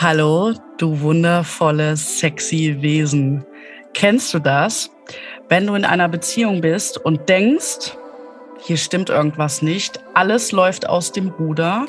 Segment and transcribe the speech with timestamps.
[0.00, 3.44] Hallo, du wundervolles, sexy Wesen.
[3.94, 4.90] Kennst du das?
[5.48, 7.96] Wenn du in einer Beziehung bist und denkst,
[8.60, 11.86] hier stimmt irgendwas nicht, alles läuft aus dem Ruder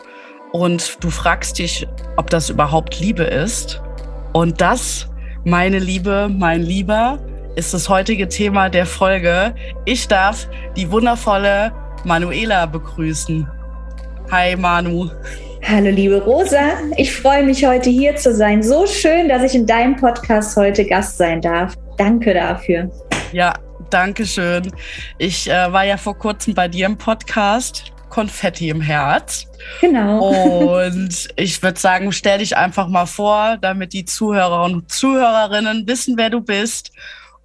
[0.53, 1.87] und du fragst dich,
[2.18, 3.80] ob das überhaupt Liebe ist.
[4.34, 5.07] Und das,
[5.44, 7.20] meine Liebe, mein Lieber,
[7.55, 9.54] ist das heutige Thema der Folge.
[9.86, 11.71] Ich darf die wundervolle
[12.05, 13.48] Manuela begrüßen.
[14.32, 15.12] Hi Manu.
[15.64, 18.63] Hallo liebe Rosa, ich freue mich heute hier zu sein.
[18.63, 21.76] So schön, dass ich in deinem Podcast heute Gast sein darf.
[21.98, 22.90] Danke dafür.
[23.31, 23.54] Ja,
[23.90, 24.72] danke schön.
[25.17, 27.91] Ich äh, war ja vor kurzem bei dir im Podcast.
[28.09, 29.45] Konfetti im Herz.
[29.81, 30.80] Genau.
[30.84, 36.17] Und ich würde sagen, stell dich einfach mal vor, damit die Zuhörer und Zuhörerinnen wissen,
[36.17, 36.91] wer du bist.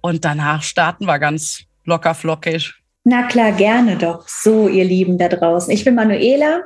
[0.01, 2.73] Und danach starten wir ganz locker flockig.
[3.07, 4.27] Na klar, gerne doch.
[4.27, 5.71] So, ihr Lieben da draußen.
[5.71, 6.63] Ich bin Manuela.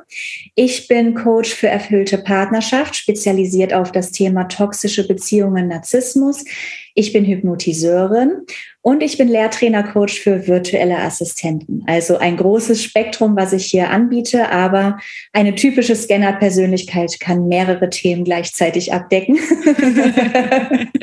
[0.54, 6.46] Ich bin Coach für erfüllte Partnerschaft, spezialisiert auf das Thema toxische Beziehungen, Narzissmus.
[7.00, 8.42] Ich bin Hypnotiseurin
[8.82, 11.82] und ich bin Lehrtrainer-Coach für virtuelle Assistenten.
[11.86, 14.98] Also ein großes Spektrum, was ich hier anbiete, aber
[15.32, 19.38] eine typische Scanner-Persönlichkeit kann mehrere Themen gleichzeitig abdecken.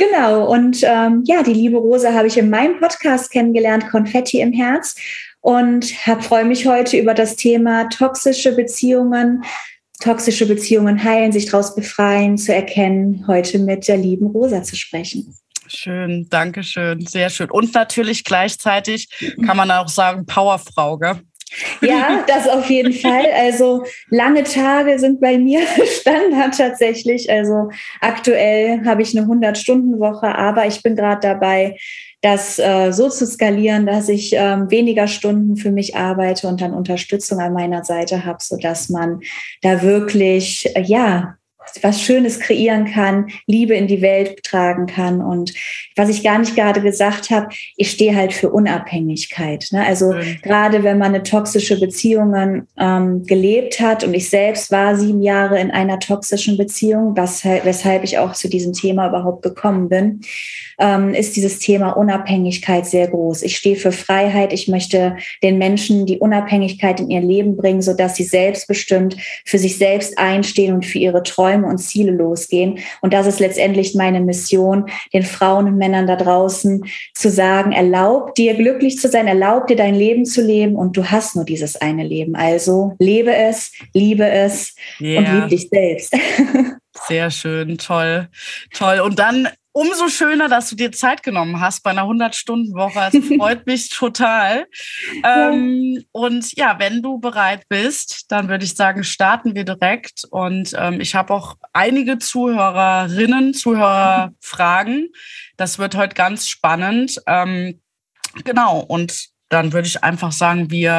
[0.00, 0.52] genau.
[0.52, 4.96] Und ähm, ja, die liebe Rosa habe ich in meinem Podcast kennengelernt, Konfetti im Herz.
[5.40, 9.44] Und freue mich heute über das Thema toxische Beziehungen,
[10.02, 15.34] toxische Beziehungen heilen, sich daraus befreien, zu erkennen, heute mit der lieben Rosa zu sprechen.
[15.68, 17.50] Schön, danke schön, sehr schön.
[17.50, 19.08] Und natürlich gleichzeitig
[19.46, 21.20] kann man auch sagen, Powerfrau, gell?
[21.80, 23.26] Ja, das auf jeden Fall.
[23.34, 25.60] Also lange Tage sind bei mir
[26.00, 27.30] Standard tatsächlich.
[27.30, 31.76] Also aktuell habe ich eine 100-Stunden-Woche, aber ich bin gerade dabei,
[32.22, 36.72] das äh, so zu skalieren, dass ich ähm, weniger Stunden für mich arbeite und dann
[36.72, 39.20] Unterstützung an meiner Seite habe, so dass man
[39.60, 41.36] da wirklich äh, ja
[41.80, 45.20] was Schönes kreieren kann, Liebe in die Welt tragen kann.
[45.20, 45.52] Und
[45.96, 49.68] was ich gar nicht gerade gesagt habe, ich stehe halt für Unabhängigkeit.
[49.72, 49.84] Ne?
[49.84, 50.38] Also mhm.
[50.42, 55.60] gerade wenn man eine toxische Beziehung ähm, gelebt hat und ich selbst war sieben Jahre
[55.60, 60.20] in einer toxischen Beziehung, was, weshalb ich auch zu diesem Thema überhaupt gekommen bin,
[60.78, 63.42] ähm, ist dieses Thema Unabhängigkeit sehr groß.
[63.42, 64.52] Ich stehe für Freiheit.
[64.52, 69.78] Ich möchte den Menschen die Unabhängigkeit in ihr Leben bringen, sodass sie selbstbestimmt für sich
[69.78, 72.78] selbst einstehen und für ihre Träume und Ziele losgehen.
[73.00, 78.34] Und das ist letztendlich meine Mission, den Frauen und Männern da draußen zu sagen, erlaub
[78.34, 81.76] dir glücklich zu sein, erlaub dir dein Leben zu leben und du hast nur dieses
[81.76, 82.34] eine Leben.
[82.34, 85.18] Also lebe es, liebe es yeah.
[85.18, 86.14] und liebe dich selbst.
[87.08, 88.28] Sehr schön, toll,
[88.72, 89.00] toll.
[89.00, 93.10] Und dann umso schöner, dass du dir Zeit genommen hast bei einer 100-Stunden-Woche.
[93.12, 94.66] Es freut mich total.
[95.24, 100.24] Ähm, und ja, wenn du bereit bist, dann würde ich sagen, starten wir direkt.
[100.30, 105.08] Und ähm, ich habe auch einige Zuhörerinnen, Zuhörerfragen.
[105.56, 107.20] Das wird heute ganz spannend.
[107.26, 107.80] Ähm,
[108.44, 108.80] genau.
[108.80, 110.92] Und dann würde ich einfach sagen, wir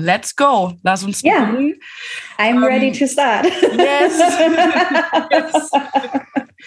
[0.00, 0.72] uh, let's go.
[0.82, 1.44] Lass uns yeah.
[1.44, 1.80] beginnen.
[2.38, 3.46] I'm um, ready ähm, to start.
[3.46, 4.18] Yes.
[5.30, 5.70] yes.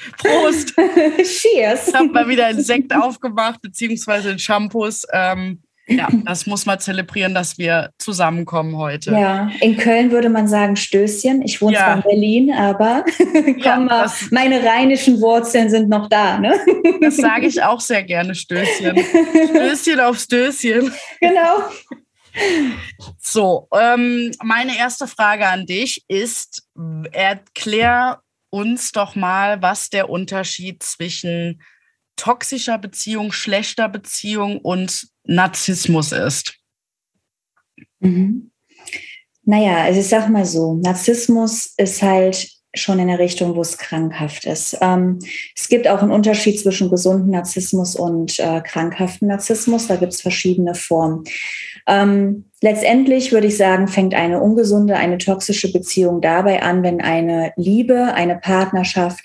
[0.18, 0.74] Prost.
[0.76, 1.88] Cheers.
[1.88, 5.06] Ich habe mal wieder einen Sekt aufgemacht, beziehungsweise einen Shampoos.
[5.12, 9.12] Ähm, ja, das muss man zelebrieren, dass wir zusammenkommen heute.
[9.12, 11.42] Ja, in Köln würde man sagen Stößchen.
[11.42, 11.84] Ich wohne ja.
[11.84, 13.04] zwar in Berlin, aber
[13.58, 16.40] ja, mal, meine rheinischen Wurzeln sind noch da.
[16.40, 16.58] Ne?
[17.02, 18.98] Das sage ich auch sehr gerne, Stößchen.
[19.50, 20.94] Stößchen auf Stößchen.
[21.20, 21.64] Genau.
[23.20, 26.64] So, ähm, meine erste Frage an dich ist,
[27.12, 28.23] erklär
[28.54, 31.64] uns doch mal, was der Unterschied zwischen
[32.16, 36.60] toxischer Beziehung, schlechter Beziehung und Narzissmus ist.
[38.00, 38.52] Mhm.
[39.44, 43.78] Naja, also ich sag mal so, Narzissmus ist halt schon in der Richtung, wo es
[43.78, 44.78] krankhaft ist.
[44.82, 45.20] Ähm,
[45.56, 49.88] es gibt auch einen Unterschied zwischen gesunden Narzissmus und äh, krankhaften Narzissmus.
[49.88, 51.24] Da gibt es verschiedene Formen.
[51.88, 57.54] Ähm, letztendlich würde ich sagen, fängt eine ungesunde, eine toxische Beziehung dabei an, wenn eine
[57.58, 59.24] Liebe, eine Partnerschaft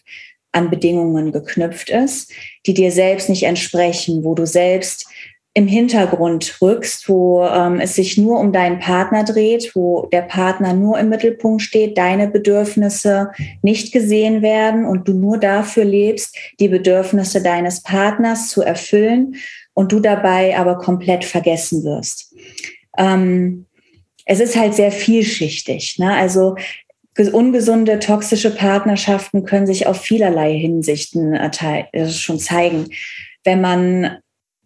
[0.52, 2.32] an Bedingungen geknüpft ist,
[2.66, 5.06] die dir selbst nicht entsprechen, wo du selbst
[5.58, 10.72] im Hintergrund rückst, wo ähm, es sich nur um deinen Partner dreht, wo der Partner
[10.72, 16.68] nur im Mittelpunkt steht, deine Bedürfnisse nicht gesehen werden und du nur dafür lebst, die
[16.68, 19.34] Bedürfnisse deines Partners zu erfüllen
[19.74, 22.36] und du dabei aber komplett vergessen wirst.
[22.96, 23.66] Ähm,
[24.26, 25.98] es ist halt sehr vielschichtig.
[25.98, 26.14] Ne?
[26.14, 26.54] Also
[27.32, 32.90] ungesunde, toxische Partnerschaften können sich auf vielerlei Hinsichten äh, schon zeigen.
[33.42, 34.18] Wenn man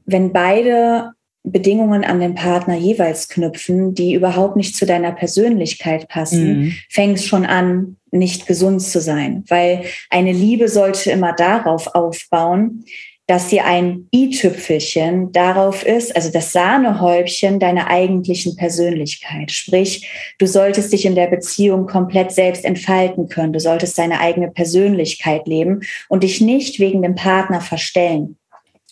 [0.05, 1.13] wenn beide
[1.45, 6.75] Bedingungen an den Partner jeweils knüpfen, die überhaupt nicht zu deiner Persönlichkeit passen, mhm.
[6.89, 12.85] fängt es schon an, nicht gesund zu sein, weil eine Liebe sollte immer darauf aufbauen,
[13.27, 19.51] dass sie ein i-Tüpfelchen darauf ist, also das Sahnehäubchen deiner eigentlichen Persönlichkeit.
[19.53, 20.09] Sprich,
[20.39, 23.53] du solltest dich in der Beziehung komplett selbst entfalten können.
[23.53, 28.37] Du solltest deine eigene Persönlichkeit leben und dich nicht wegen dem Partner verstellen.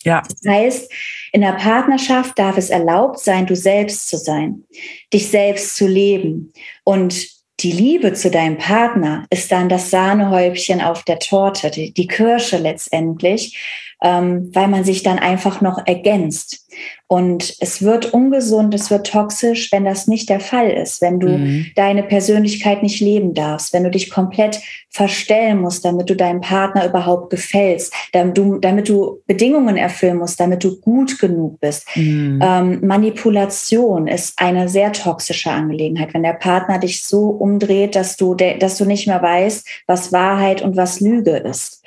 [0.03, 0.23] Ja.
[0.23, 0.93] Das heißt,
[1.33, 4.65] in der Partnerschaft darf es erlaubt sein, du selbst zu sein,
[5.13, 6.53] dich selbst zu leben.
[6.85, 7.29] Und
[7.61, 12.57] die Liebe zu deinem Partner ist dann das Sahnehäubchen auf der Torte, die, die Kirsche
[12.57, 13.59] letztendlich,
[14.03, 16.67] ähm, weil man sich dann einfach noch ergänzt.
[17.09, 21.29] Und es wird ungesund, es wird toxisch, wenn das nicht der Fall ist, wenn du
[21.29, 21.67] mhm.
[21.75, 26.87] deine Persönlichkeit nicht leben darfst, wenn du dich komplett verstellen musst, damit du deinem Partner
[26.87, 31.89] überhaupt gefällst, damit du, damit du Bedingungen erfüllen musst, damit du gut genug bist.
[31.97, 32.41] Mhm.
[32.43, 38.37] Ähm, Manipulation ist eine sehr toxische Angelegenheit, wenn der Partner dich so umdreht, dass du,
[38.37, 41.83] dass du nicht mehr weißt, was Wahrheit und was Lüge ist.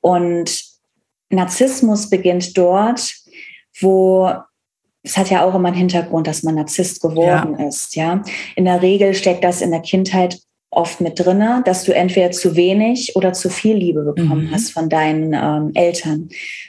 [0.00, 0.67] Und
[1.30, 3.14] Narzissmus beginnt dort,
[3.80, 4.32] wo
[5.02, 7.68] es hat ja auch immer einen Hintergrund, dass man Narzisst geworden ja.
[7.68, 7.94] ist.
[7.96, 8.22] Ja,
[8.56, 10.40] in der Regel steckt das in der Kindheit
[10.70, 14.50] oft mit drinne, dass du entweder zu wenig oder zu viel Liebe bekommen mhm.
[14.50, 16.28] hast von deinen ähm, Eltern,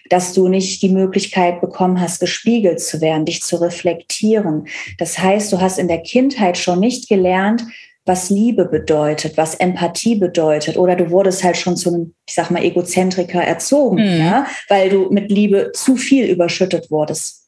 [0.09, 4.67] dass du nicht die Möglichkeit bekommen hast, gespiegelt zu werden, dich zu reflektieren.
[4.97, 7.63] Das heißt, du hast in der Kindheit schon nicht gelernt,
[8.09, 12.49] was Liebe bedeutet, was Empathie bedeutet, oder du wurdest halt schon zu einem, ich sag
[12.49, 14.19] mal, Egozentriker erzogen, mhm.
[14.19, 17.47] ja, weil du mit Liebe zu viel überschüttet wurdest.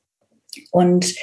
[0.71, 1.15] Und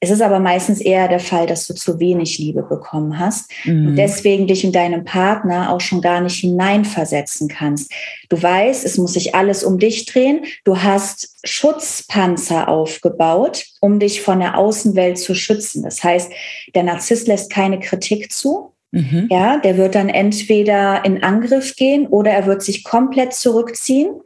[0.00, 3.88] es ist aber meistens eher der Fall, dass du zu wenig Liebe bekommen hast mhm.
[3.88, 7.92] und deswegen dich in deinem Partner auch schon gar nicht hineinversetzen kannst.
[8.28, 10.44] Du weißt, es muss sich alles um dich drehen.
[10.64, 15.82] Du hast Schutzpanzer aufgebaut, um dich von der Außenwelt zu schützen.
[15.82, 16.30] Das heißt,
[16.74, 18.75] der Narzisst lässt keine Kritik zu.
[18.96, 19.28] Mhm.
[19.30, 24.20] Ja, der wird dann entweder in Angriff gehen oder er wird sich komplett zurückziehen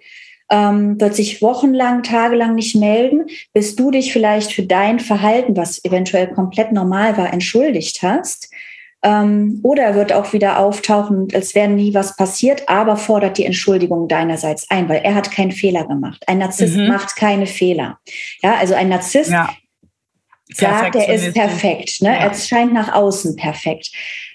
[0.50, 5.82] ähm, wird sich wochenlang, tagelang nicht melden, bis du dich vielleicht für dein Verhalten, was
[5.84, 8.50] eventuell komplett normal war, entschuldigt hast.
[9.02, 13.46] Ähm, oder er wird auch wieder auftauchen, als wäre nie was passiert, aber fordert die
[13.46, 16.22] Entschuldigung deinerseits ein, weil er hat keinen Fehler gemacht.
[16.26, 16.88] Ein Narzisst mhm.
[16.88, 17.98] macht keine Fehler.
[18.42, 19.48] Ja, also ein Narzisst ja.
[20.52, 22.02] sagt, er ist perfekt.
[22.02, 22.08] Ne?
[22.08, 22.26] Ja.
[22.26, 23.90] Er scheint nach außen perfekt,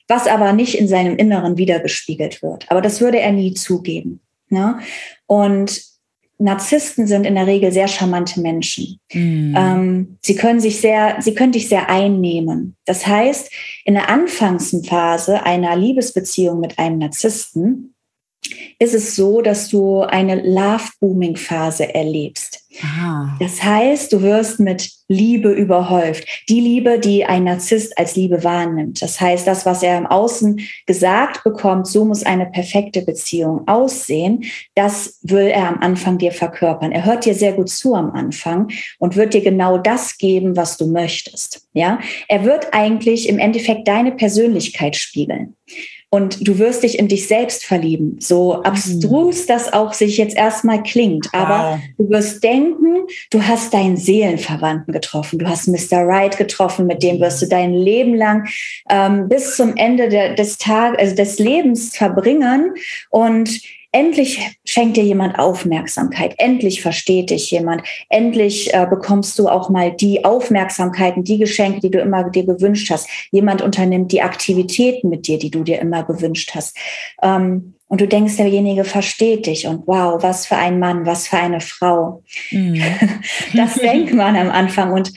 [0.08, 2.70] was aber nicht in seinem Inneren wiedergespiegelt wird.
[2.70, 4.20] Aber das würde er nie zugeben.
[4.50, 4.80] Ne?
[5.26, 5.82] Und
[6.38, 9.00] Narzissten sind in der Regel sehr charmante Menschen.
[9.14, 9.56] Mm.
[9.56, 12.76] Ähm, sie können sich sehr, sie können dich sehr einnehmen.
[12.86, 13.50] Das heißt,
[13.86, 17.95] in der Anfangsphase einer Liebesbeziehung mit einem Narzissten
[18.80, 22.66] ist es so, dass du eine Love-Booming-Phase erlebst.
[22.82, 23.38] Aha.
[23.40, 26.28] Das heißt, du wirst mit Liebe überhäuft.
[26.50, 29.02] Die Liebe, die ein Narzisst als Liebe wahrnimmt.
[29.02, 34.46] Das heißt, das, was er im Außen gesagt bekommt, so muss eine perfekte Beziehung aussehen,
[34.74, 36.92] das will er am Anfang dir verkörpern.
[36.92, 38.70] Er hört dir sehr gut zu am Anfang
[39.00, 41.68] und wird dir genau das geben, was du möchtest.
[41.74, 45.56] Ja, er wird eigentlich im Endeffekt deine Persönlichkeit spiegeln
[46.16, 48.16] und du wirst dich in dich selbst verlieben.
[48.22, 49.48] So abstrus mhm.
[49.48, 51.28] das auch sich jetzt erstmal klingt.
[51.34, 51.80] Aber wow.
[51.98, 55.40] du wirst denken, du hast deinen Seelenverwandten getroffen.
[55.40, 56.06] Du hast Mr.
[56.06, 58.48] Right getroffen, mit dem wirst du dein Leben lang
[58.90, 62.72] ähm, bis zum Ende der, des Tages, also des Lebens verbringen.
[63.10, 63.60] Und
[63.96, 69.94] endlich schenkt dir jemand Aufmerksamkeit, endlich versteht dich jemand, endlich äh, bekommst du auch mal
[69.94, 73.08] die Aufmerksamkeiten, die Geschenke, die du immer dir gewünscht hast.
[73.32, 76.78] Jemand unternimmt die Aktivitäten mit dir, die du dir immer gewünscht hast.
[77.24, 81.38] Ähm, und du denkst, derjenige versteht dich und wow, was für ein Mann, was für
[81.38, 82.22] eine Frau.
[82.52, 82.82] Mhm.
[83.54, 85.14] Das denkt man am Anfang und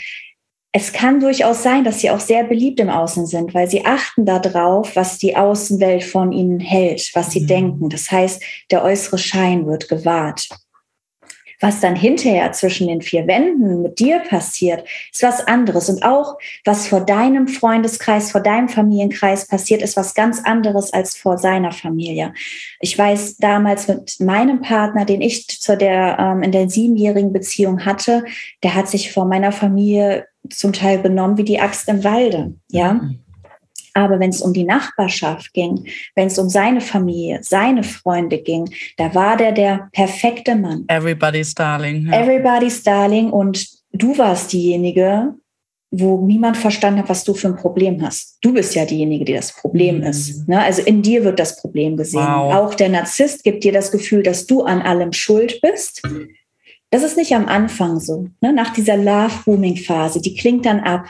[0.72, 4.26] es kann durchaus sein, dass sie auch sehr beliebt im Außen sind, weil sie achten
[4.26, 7.46] darauf, was die Außenwelt von ihnen hält, was sie mhm.
[7.46, 7.88] denken.
[7.88, 10.48] Das heißt, der äußere Schein wird gewahrt.
[11.60, 15.88] Was dann hinterher zwischen den vier Wänden mit dir passiert, ist was anderes.
[15.88, 21.16] Und auch was vor deinem Freundeskreis, vor deinem Familienkreis passiert, ist was ganz anderes als
[21.16, 22.32] vor seiner Familie.
[22.80, 27.84] Ich weiß damals mit meinem Partner, den ich zu der, ähm, in der siebenjährigen Beziehung
[27.84, 28.24] hatte,
[28.62, 32.94] der hat sich vor meiner Familie zum Teil benommen wie die Axt im Walde, ja.
[32.94, 33.20] Mhm.
[33.98, 38.70] Aber wenn es um die Nachbarschaft ging, wenn es um seine Familie, seine Freunde ging,
[38.96, 40.84] da war der der perfekte Mann.
[40.88, 42.06] Everybody's Darling.
[42.06, 42.22] Ja.
[42.22, 43.30] Everybody's Darling.
[43.30, 45.34] Und du warst diejenige,
[45.90, 48.38] wo niemand verstanden hat, was du für ein Problem hast.
[48.42, 50.04] Du bist ja diejenige, die das Problem mhm.
[50.04, 50.48] ist.
[50.48, 50.62] Ne?
[50.62, 52.20] Also in dir wird das Problem gesehen.
[52.20, 52.54] Wow.
[52.54, 56.02] Auch der Narzisst gibt dir das Gefühl, dass du an allem schuld bist
[56.90, 58.28] Das ist nicht am Anfang so.
[58.40, 58.50] Ne?
[58.52, 61.04] Nach dieser Love-Booming-Phase, die klingt dann ab.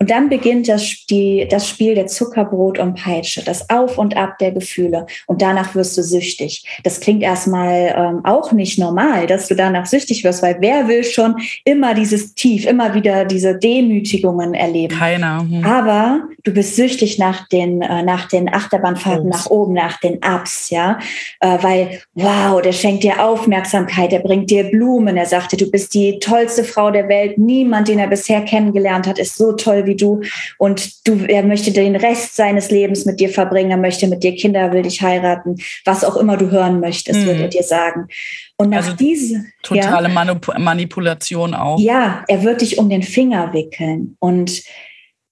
[0.00, 4.38] Und dann beginnt das, die, das Spiel der Zuckerbrot und Peitsche, das Auf und Ab
[4.38, 5.06] der Gefühle.
[5.26, 6.64] Und danach wirst du süchtig.
[6.82, 11.04] Das klingt erstmal ähm, auch nicht normal, dass du danach süchtig wirst, weil wer will
[11.04, 14.96] schon immer dieses Tief, immer wieder diese Demütigungen erleben?
[14.96, 15.42] Keiner.
[15.42, 15.64] Hm.
[15.64, 19.36] Aber du bist süchtig nach den, äh, nach den Achterbahnfahrten Ups.
[19.36, 20.98] nach oben, nach den Ups, ja.
[21.40, 25.94] Äh, weil, wow, der schenkt dir Aufmerksamkeit, der bringt dir Blumen, er sagte, du bist
[25.94, 29.96] die tollste Frau der Welt, niemand, den er bisher kennengelernt hat, ist so toll wie
[29.96, 30.22] du
[30.58, 34.34] und du, er möchte den Rest seines Lebens mit dir verbringen, er möchte mit dir
[34.34, 37.26] Kinder, will dich heiraten, was auch immer du hören möchtest, mhm.
[37.26, 38.08] wird er dir sagen.
[38.56, 41.78] Und nach also diese totale ja, Manip Manipulation auch.
[41.78, 44.62] Ja, er wird dich um den Finger wickeln und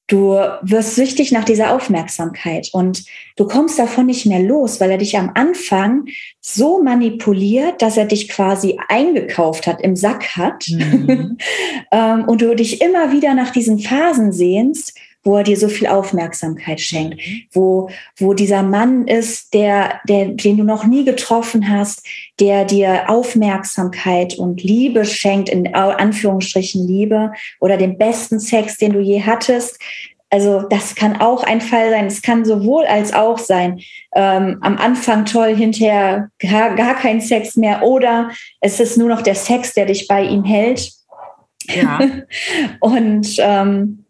[0.08, 3.04] Du wirst süchtig nach dieser Aufmerksamkeit und
[3.36, 6.06] du kommst davon nicht mehr los, weil er dich am Anfang
[6.40, 11.36] so manipuliert, dass er dich quasi eingekauft hat, im Sack hat mhm.
[11.90, 14.94] Ähm, und du dich immer wieder nach diesen Phasen sehnst,
[15.28, 17.42] wo er dir so viel Aufmerksamkeit schenkt, mhm.
[17.52, 22.02] wo, wo dieser Mann ist, der, der, den du noch nie getroffen hast,
[22.40, 29.00] der dir Aufmerksamkeit und Liebe schenkt, in Anführungsstrichen Liebe, oder den besten Sex, den du
[29.00, 29.78] je hattest.
[30.30, 32.06] Also das kann auch ein Fall sein.
[32.06, 33.80] Es kann sowohl als auch sein.
[34.14, 38.30] Ähm, am Anfang toll, hinterher gar, gar kein Sex mehr oder
[38.62, 40.90] es ist nur noch der Sex, der dich bei ihm hält.
[41.66, 42.00] Ja.
[42.80, 44.06] und ähm,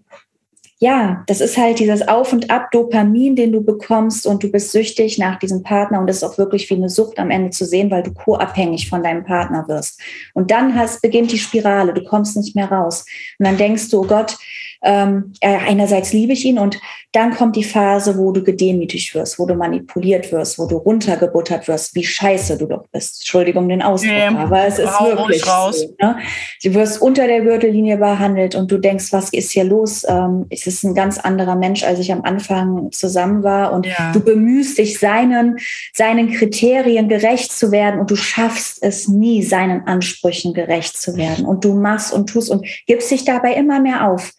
[0.80, 4.70] ja, das ist halt dieses Auf und Ab Dopamin, den du bekommst und du bist
[4.70, 7.64] süchtig nach diesem Partner und das ist auch wirklich wie eine Sucht am Ende zu
[7.64, 10.00] sehen, weil du co-abhängig von deinem Partner wirst.
[10.34, 13.04] Und dann hast, beginnt die Spirale, du kommst nicht mehr raus.
[13.40, 14.36] Und dann denkst du, oh Gott,
[14.82, 16.78] ähm, einerseits liebe ich ihn und
[17.12, 21.66] dann kommt die Phase, wo du gedemütigt wirst, wo du manipuliert wirst, wo du runtergebuttert
[21.66, 23.20] wirst, wie scheiße du doch bist.
[23.20, 25.80] Entschuldigung den Ausdruck, ähm, aber es ist wirklich raus.
[25.80, 26.18] So, ne?
[26.62, 30.04] Du wirst unter der Gürtellinie behandelt und du denkst, was ist hier los?
[30.06, 34.12] Ähm, es ist ein ganz anderer Mensch, als ich am Anfang zusammen war und ja.
[34.12, 35.56] du bemühst dich, seinen,
[35.94, 41.46] seinen Kriterien gerecht zu werden und du schaffst es nie, seinen Ansprüchen gerecht zu werden
[41.46, 44.32] und du machst und tust und gibst dich dabei immer mehr auf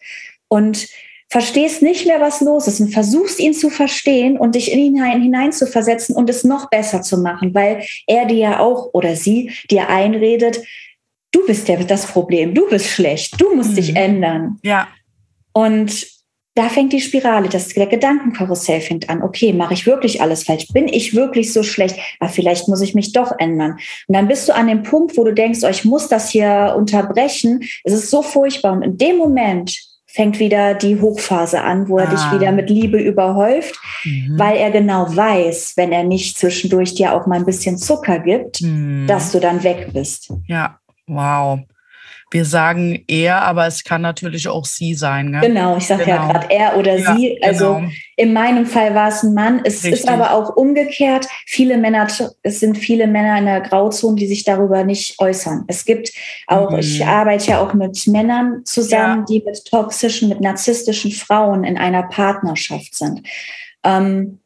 [0.46, 0.86] und
[1.30, 4.94] verstehst nicht mehr, was los ist und versuchst ihn zu verstehen und dich in ihn
[4.96, 8.90] hinein, hinein zu versetzen und es noch besser zu machen, weil er dir ja auch
[8.92, 10.60] oder sie dir einredet,
[11.30, 13.76] du bist ja das Problem, du bist schlecht, du musst mhm.
[13.76, 14.58] dich ändern.
[14.64, 14.88] Ja.
[15.52, 16.06] Und
[16.56, 19.22] da fängt die Spirale, das der Gedankenkarussell fängt an.
[19.22, 20.66] Okay, mache ich wirklich alles falsch?
[20.72, 21.96] Bin ich wirklich so schlecht?
[22.18, 23.78] Aber ah, vielleicht muss ich mich doch ändern.
[24.08, 26.74] Und dann bist du an dem Punkt, wo du denkst, oh, ich muss das hier
[26.76, 27.62] unterbrechen.
[27.84, 28.72] Es ist so furchtbar.
[28.72, 32.10] Und in dem Moment fängt wieder die Hochphase an, wo er ah.
[32.10, 34.38] dich wieder mit Liebe überhäuft, mhm.
[34.38, 38.60] weil er genau weiß, wenn er nicht zwischendurch dir auch mal ein bisschen Zucker gibt,
[38.62, 39.06] mhm.
[39.06, 40.32] dass du dann weg bist.
[40.46, 41.60] Ja, wow.
[42.32, 45.32] Wir sagen er, aber es kann natürlich auch sie sein.
[45.32, 45.40] Gell?
[45.40, 46.16] Genau, ich sage genau.
[46.16, 47.42] ja gerade er oder ja, sie.
[47.42, 47.88] Also genau.
[48.16, 49.60] in meinem Fall war es ein Mann.
[49.64, 49.92] Es Richtig.
[49.92, 51.26] ist aber auch umgekehrt.
[51.46, 52.06] Viele Männer,
[52.42, 55.64] es sind viele Männer in der Grauzone, die sich darüber nicht äußern.
[55.66, 56.12] Es gibt
[56.46, 56.78] auch, mhm.
[56.78, 59.24] ich arbeite ja auch mit Männern zusammen, ja.
[59.28, 63.22] die mit toxischen, mit narzisstischen Frauen in einer Partnerschaft sind.
[63.82, 64.39] Ähm,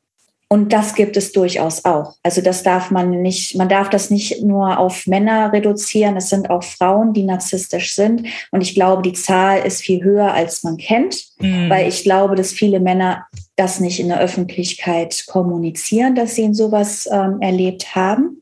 [0.55, 2.15] und das gibt es durchaus auch.
[2.23, 6.17] Also das darf man nicht, man darf das nicht nur auf Männer reduzieren.
[6.17, 8.29] Es sind auch Frauen, die narzisstisch sind.
[8.53, 11.69] Und ich glaube, die Zahl ist viel höher, als man kennt, mhm.
[11.69, 16.55] weil ich glaube, dass viele Männer das nicht in der Öffentlichkeit kommunizieren, dass sie in
[16.55, 18.41] sowas ähm, erlebt haben.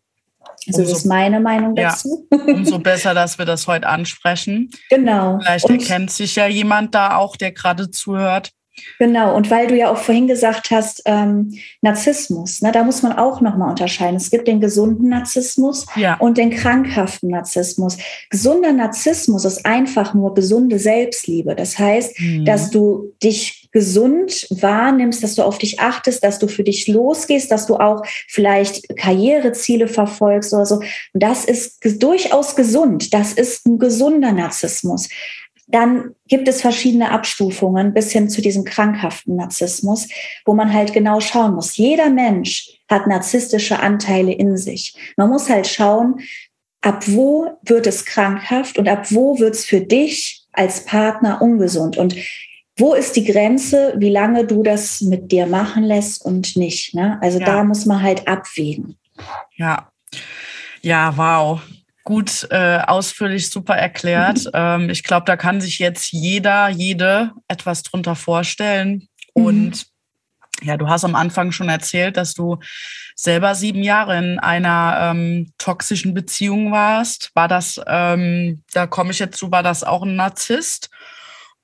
[0.68, 2.28] Also umso, das ist meine Meinung dazu.
[2.30, 4.70] Ja, umso besser, dass wir das heute ansprechen.
[4.90, 5.40] Genau.
[5.40, 8.52] Vielleicht Und erkennt sich ja jemand da auch, der gerade zuhört.
[8.98, 13.12] Genau, und weil du ja auch vorhin gesagt hast, ähm, Narzissmus, ne, da muss man
[13.12, 14.16] auch nochmal unterscheiden.
[14.16, 16.16] Es gibt den gesunden Narzissmus ja.
[16.16, 17.98] und den krankhaften Narzissmus.
[18.30, 21.54] Gesunder Narzissmus ist einfach nur gesunde Selbstliebe.
[21.54, 22.44] Das heißt, mhm.
[22.46, 27.50] dass du dich gesund wahrnimmst, dass du auf dich achtest, dass du für dich losgehst,
[27.50, 30.76] dass du auch vielleicht Karriereziele verfolgst oder so.
[30.76, 33.12] Und das ist durchaus gesund.
[33.12, 35.08] Das ist ein gesunder Narzissmus.
[35.72, 40.06] Dann gibt es verschiedene Abstufungen bis hin zu diesem krankhaften Narzissmus,
[40.44, 41.76] wo man halt genau schauen muss.
[41.78, 44.94] Jeder Mensch hat narzisstische Anteile in sich.
[45.16, 46.20] Man muss halt schauen,
[46.82, 51.96] ab wo wird es krankhaft und ab wo wird es für dich als Partner ungesund.
[51.96, 52.16] Und
[52.76, 56.94] wo ist die Grenze, wie lange du das mit dir machen lässt und nicht.
[56.94, 57.18] Ne?
[57.22, 57.46] Also ja.
[57.46, 58.98] da muss man halt abwägen.
[59.56, 59.90] Ja,
[60.82, 61.62] ja, wow
[62.04, 64.50] gut äh, ausführlich super erklärt.
[64.54, 69.08] ähm, ich glaube, da kann sich jetzt jeder, jede etwas drunter vorstellen.
[69.34, 69.44] Mhm.
[69.44, 69.86] Und
[70.62, 72.58] Ja, du hast am Anfang schon erzählt, dass du
[73.16, 77.30] selber sieben Jahre in einer ähm, toxischen Beziehung warst.
[77.34, 80.88] War das, ähm, da komme ich jetzt zu, war das auch ein Narzisst?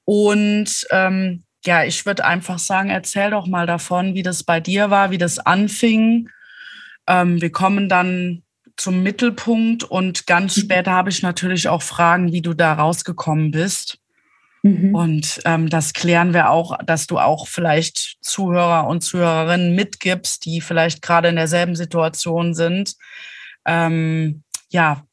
[0.04, 4.90] Und ähm, ja, ich würde einfach sagen, erzähl doch mal davon, wie das bei dir
[4.90, 6.28] war, wie das anfing.
[7.07, 8.42] Ähm, wir kommen dann
[8.78, 10.62] zum Mittelpunkt und ganz mhm.
[10.62, 13.99] später habe ich natürlich auch Fragen, wie du da rausgekommen bist.
[14.62, 14.94] Mhm.
[14.94, 20.61] Und ähm, das klären wir auch, dass du auch vielleicht Zuhörer und Zuhörerinnen mitgibst, die
[20.61, 22.94] vielleicht gerade in derselben Situation sind.
[23.66, 25.04] Ähm, ja,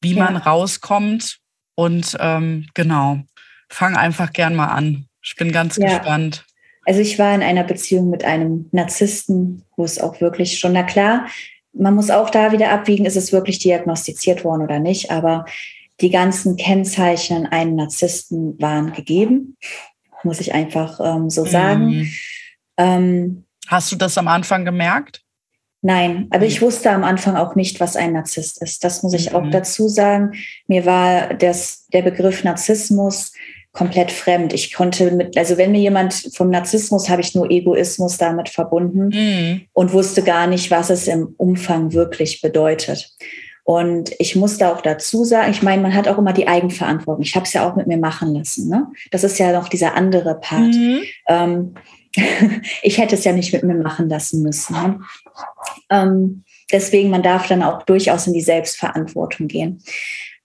[0.00, 0.24] wie ja.
[0.24, 1.38] man rauskommt.
[1.74, 3.20] Und ähm, genau,
[3.68, 5.06] fang einfach gern mal an.
[5.22, 5.88] Ich bin ganz ja.
[5.88, 6.44] gespannt.
[6.86, 10.82] Also ich war in einer Beziehung mit einem Narzissten, wo es auch wirklich schon, na
[10.82, 11.26] klar,
[11.74, 15.44] man muss auch da wieder abwiegen, ist es wirklich diagnostiziert worden oder nicht, aber
[16.00, 19.56] die ganzen Kennzeichen einen Narzissten waren gegeben,
[20.22, 21.86] muss ich einfach ähm, so sagen.
[21.86, 22.12] Mhm.
[22.76, 25.22] Ähm, Hast du das am Anfang gemerkt?
[25.82, 28.82] Nein, aber ich wusste am Anfang auch nicht, was ein Narzisst ist.
[28.84, 29.36] Das muss ich mhm.
[29.36, 30.32] auch dazu sagen.
[30.66, 33.32] Mir war das, der Begriff Narzissmus
[33.74, 34.54] komplett fremd.
[34.54, 39.08] Ich konnte mit, also wenn mir jemand vom Narzissmus, habe ich nur Egoismus damit verbunden
[39.08, 39.62] mhm.
[39.72, 43.10] und wusste gar nicht, was es im Umfang wirklich bedeutet.
[43.64, 47.24] Und ich musste auch dazu sagen, ich meine, man hat auch immer die Eigenverantwortung.
[47.24, 48.68] Ich habe es ja auch mit mir machen lassen.
[48.68, 48.86] Ne?
[49.10, 50.74] Das ist ja noch dieser andere Part.
[50.74, 51.02] Mhm.
[51.28, 51.74] Ähm,
[52.82, 54.74] ich hätte es ja nicht mit mir machen lassen müssen.
[54.74, 55.00] Ne?
[55.90, 59.82] Ähm, deswegen, man darf dann auch durchaus in die Selbstverantwortung gehen.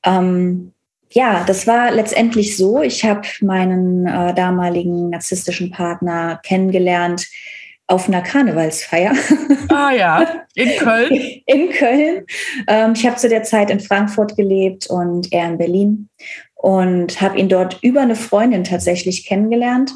[0.03, 0.73] Ähm,
[1.11, 2.81] ja, das war letztendlich so.
[2.81, 7.27] Ich habe meinen äh, damaligen narzisstischen Partner kennengelernt
[7.87, 9.13] auf einer Karnevalsfeier.
[9.71, 10.25] Ah ja,
[10.55, 11.11] in Köln.
[11.45, 12.25] In Köln.
[12.67, 16.09] Ähm, ich habe zu der Zeit in Frankfurt gelebt und er in Berlin
[16.55, 19.91] und habe ihn dort über eine Freundin tatsächlich kennengelernt.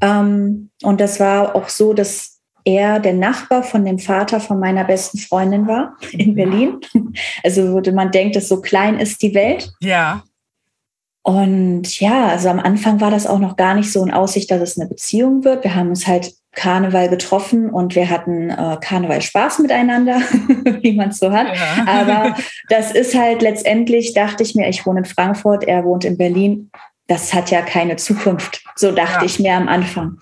[0.00, 4.84] Ähm, und das war auch so, dass er der Nachbar von dem Vater von meiner
[4.84, 6.80] besten Freundin war in Berlin.
[7.42, 9.72] Also würde man denkt, dass so klein ist die Welt.
[9.80, 10.22] Ja.
[11.28, 14.62] Und ja, also am Anfang war das auch noch gar nicht so in Aussicht, dass
[14.62, 15.62] es eine Beziehung wird.
[15.62, 20.20] Wir haben uns halt Karneval getroffen und wir hatten äh, Karneval Spaß miteinander,
[20.80, 21.48] wie man es so hat.
[21.54, 21.86] Ja.
[21.86, 22.34] Aber
[22.70, 26.70] das ist halt letztendlich, dachte ich mir, ich wohne in Frankfurt, er wohnt in Berlin.
[27.08, 28.64] Das hat ja keine Zukunft.
[28.74, 29.24] So dachte ja.
[29.26, 30.16] ich mir am Anfang.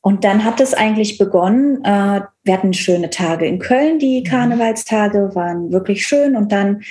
[0.00, 1.84] Und dann hat es eigentlich begonnen.
[1.84, 3.98] Äh, wir hatten schöne Tage in Köln.
[3.98, 4.24] Die mhm.
[4.24, 6.34] Karnevalstage waren wirklich schön.
[6.34, 6.82] Und dann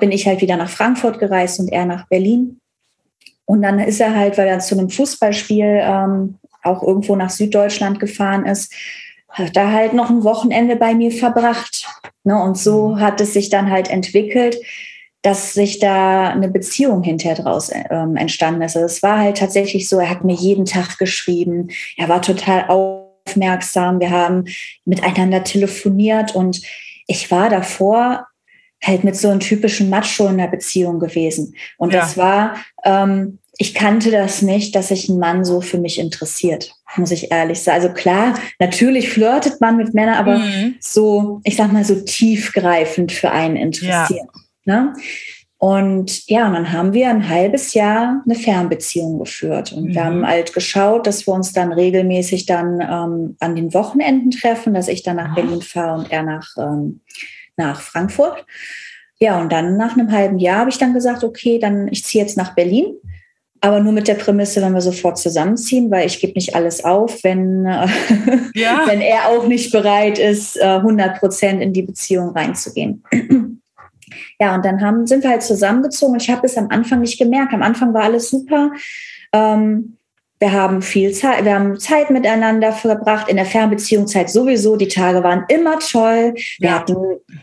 [0.00, 2.60] bin ich halt wieder nach Frankfurt gereist und er nach Berlin.
[3.46, 8.00] Und dann ist er halt, weil er zu einem Fußballspiel ähm, auch irgendwo nach Süddeutschland
[8.00, 8.72] gefahren ist,
[9.28, 11.86] hat er halt noch ein Wochenende bei mir verbracht.
[12.22, 12.40] Ne?
[12.40, 13.00] Und so mhm.
[13.00, 14.56] hat es sich dann halt entwickelt,
[15.22, 18.76] dass sich da eine Beziehung hinterher draus ähm, entstanden ist.
[18.76, 22.66] Also es war halt tatsächlich so, er hat mir jeden Tag geschrieben, er war total
[22.68, 24.44] aufmerksam, wir haben
[24.84, 26.60] miteinander telefoniert und
[27.06, 28.26] ich war davor
[28.86, 31.54] halt mit so einem typischen Macho in der Beziehung gewesen.
[31.78, 32.00] Und ja.
[32.00, 36.74] das war, ähm, ich kannte das nicht, dass sich ein Mann so für mich interessiert,
[36.96, 37.82] muss ich ehrlich sagen.
[37.82, 40.74] Also klar, natürlich flirtet man mit Männern, aber mhm.
[40.80, 44.28] so, ich sag mal, so tiefgreifend für einen interessiert.
[44.64, 44.82] Ja.
[44.82, 44.92] Ne?
[45.56, 49.72] Und ja, und dann haben wir ein halbes Jahr eine Fernbeziehung geführt.
[49.72, 49.94] Und mhm.
[49.94, 54.74] wir haben halt geschaut, dass wir uns dann regelmäßig dann ähm, an den Wochenenden treffen,
[54.74, 57.00] dass ich dann nach Berlin fahre und er nach ähm,
[57.56, 58.44] nach Frankfurt.
[59.20, 62.22] Ja, und dann nach einem halben Jahr habe ich dann gesagt, okay, dann ich ziehe
[62.22, 62.96] jetzt nach Berlin,
[63.60, 67.24] aber nur mit der Prämisse, wenn wir sofort zusammenziehen, weil ich gebe nicht alles auf,
[67.24, 67.86] wenn, äh,
[68.54, 68.82] ja.
[68.86, 73.02] wenn er auch nicht bereit ist, 100 äh, Prozent in die Beziehung reinzugehen.
[74.38, 76.16] Ja, und dann haben, sind wir halt zusammengezogen.
[76.16, 77.52] Ich habe es am Anfang nicht gemerkt.
[77.52, 78.70] Am Anfang war alles super.
[79.32, 79.96] Ähm,
[80.40, 84.76] wir haben viel Zeit, wir haben Zeit miteinander verbracht, in der Fernbeziehungszeit sowieso.
[84.76, 86.34] Die Tage waren immer toll.
[86.58, 86.74] Wir ja.
[86.80, 86.96] hatten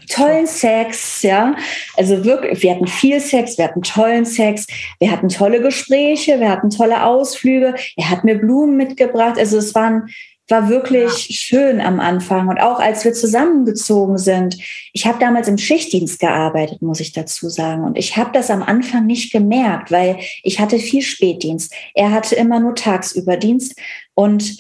[0.10, 1.56] tollen Sex, ja.
[1.95, 4.67] Also wirklich, wir hatten viel Sex, wir hatten tollen Sex,
[4.99, 7.75] wir hatten tolle Gespräche, wir hatten tolle Ausflüge.
[7.95, 9.39] Er hat mir Blumen mitgebracht.
[9.39, 10.10] Also es waren
[10.51, 11.35] war wirklich ja.
[11.35, 12.49] schön am Anfang.
[12.49, 14.57] Und auch als wir zusammengezogen sind,
[14.93, 17.83] ich habe damals im Schichtdienst gearbeitet, muss ich dazu sagen.
[17.83, 21.73] Und ich habe das am Anfang nicht gemerkt, weil ich hatte viel Spätdienst.
[21.95, 23.79] Er hatte immer nur tagsüber Dienst.
[24.13, 24.57] Und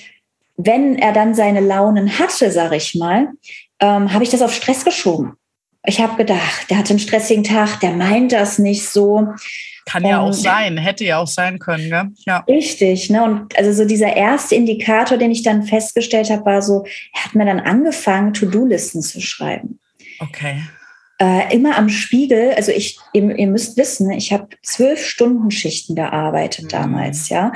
[0.57, 3.29] wenn er dann seine Launen hatte, sage ich mal,
[3.79, 5.33] ähm, habe ich das auf Stress geschoben.
[5.85, 9.27] Ich habe gedacht, der hatte einen stressigen Tag, der meint das nicht so.
[9.85, 12.09] Kann ja auch sein, hätte ja auch sein können, gell?
[12.25, 12.39] Ja.
[12.47, 13.23] Richtig, ne?
[13.23, 17.33] Und also so dieser erste Indikator, den ich dann festgestellt habe, war so, er hat
[17.33, 19.79] mir dann angefangen, To-Do-Listen zu schreiben.
[20.19, 20.61] Okay.
[21.19, 25.95] Äh, immer am Spiegel, also ich, ihr, ihr müsst wissen, ich habe zwölf Stunden Schichten
[25.95, 26.69] gearbeitet mhm.
[26.69, 27.53] damals, ja.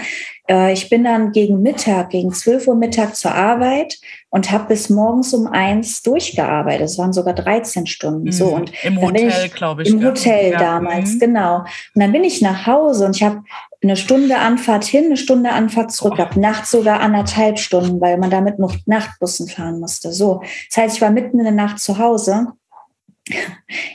[0.50, 3.98] Äh, ich bin dann gegen Mittag, gegen 12 Uhr Mittag zur Arbeit
[4.36, 6.82] und habe bis morgens um eins durchgearbeitet.
[6.82, 8.26] Es waren sogar 13 Stunden.
[8.26, 8.32] Mhm.
[8.34, 9.90] So und im Hotel, glaube ich.
[9.90, 10.60] Im Hotel ja.
[10.60, 11.20] damals, mhm.
[11.20, 11.60] genau.
[11.60, 13.44] Und dann bin ich nach Hause und ich habe
[13.82, 18.30] eine Stunde Anfahrt hin, eine Stunde Anfahrt zurück, habe nachts sogar anderthalb Stunden, weil man
[18.30, 20.12] damit noch Nachtbussen fahren musste.
[20.12, 22.48] So, das heißt, ich war mitten in der Nacht zu Hause.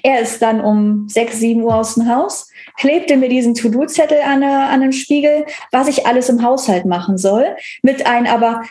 [0.02, 2.48] Er ist dann um sechs, sieben Uhr aus dem Haus,
[2.78, 7.44] klebte mir diesen To-Do-Zettel an, an einem Spiegel, was ich alles im Haushalt machen soll,
[7.82, 8.62] mit einem aber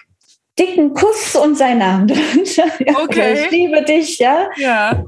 [0.60, 2.65] dicken Kuss und seinen Namen drunter.
[3.04, 3.45] Okay.
[3.45, 4.50] Ich liebe dich, ja.
[4.58, 5.04] Ja.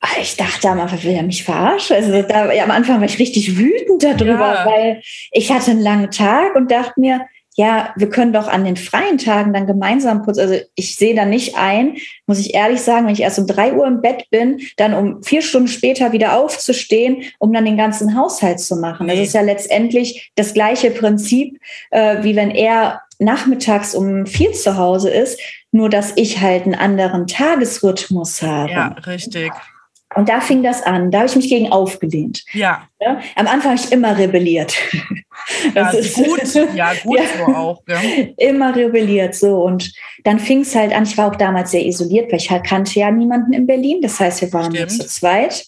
[0.00, 1.96] Ah, ich dachte am Anfang, will er mich verarschen?
[1.96, 4.66] Also da, am Anfang war ich richtig wütend darüber, ja.
[4.66, 8.76] weil ich hatte einen langen Tag und dachte mir, ja, wir können doch an den
[8.76, 10.40] freien Tagen dann gemeinsam putzen.
[10.40, 13.72] Also ich sehe da nicht ein, muss ich ehrlich sagen, wenn ich erst um drei
[13.72, 18.16] Uhr im Bett bin, dann um vier Stunden später wieder aufzustehen, um dann den ganzen
[18.18, 19.06] Haushalt zu machen.
[19.06, 24.76] Das ist ja letztendlich das gleiche Prinzip, äh, wie wenn er nachmittags um vier zu
[24.76, 25.40] Hause ist,
[25.72, 28.70] nur dass ich halt einen anderen Tagesrhythmus habe.
[28.70, 29.52] Ja, richtig.
[30.14, 31.10] Und da fing das an.
[31.10, 32.44] Da habe ich mich gegen aufgelehnt.
[32.52, 32.88] Ja.
[33.00, 33.20] ja?
[33.34, 34.74] Am Anfang habe ich immer rebelliert.
[35.74, 36.40] Ja, ist gut.
[36.74, 37.24] Ja, gut ja.
[37.38, 37.82] so auch.
[37.88, 38.00] Ja.
[38.38, 39.62] Immer rebelliert so.
[39.62, 41.02] Und dann fing es halt an.
[41.02, 44.00] Ich war auch damals sehr isoliert, weil ich halt kannte ja niemanden in Berlin.
[44.00, 45.66] Das heißt, wir waren nur zu zweit.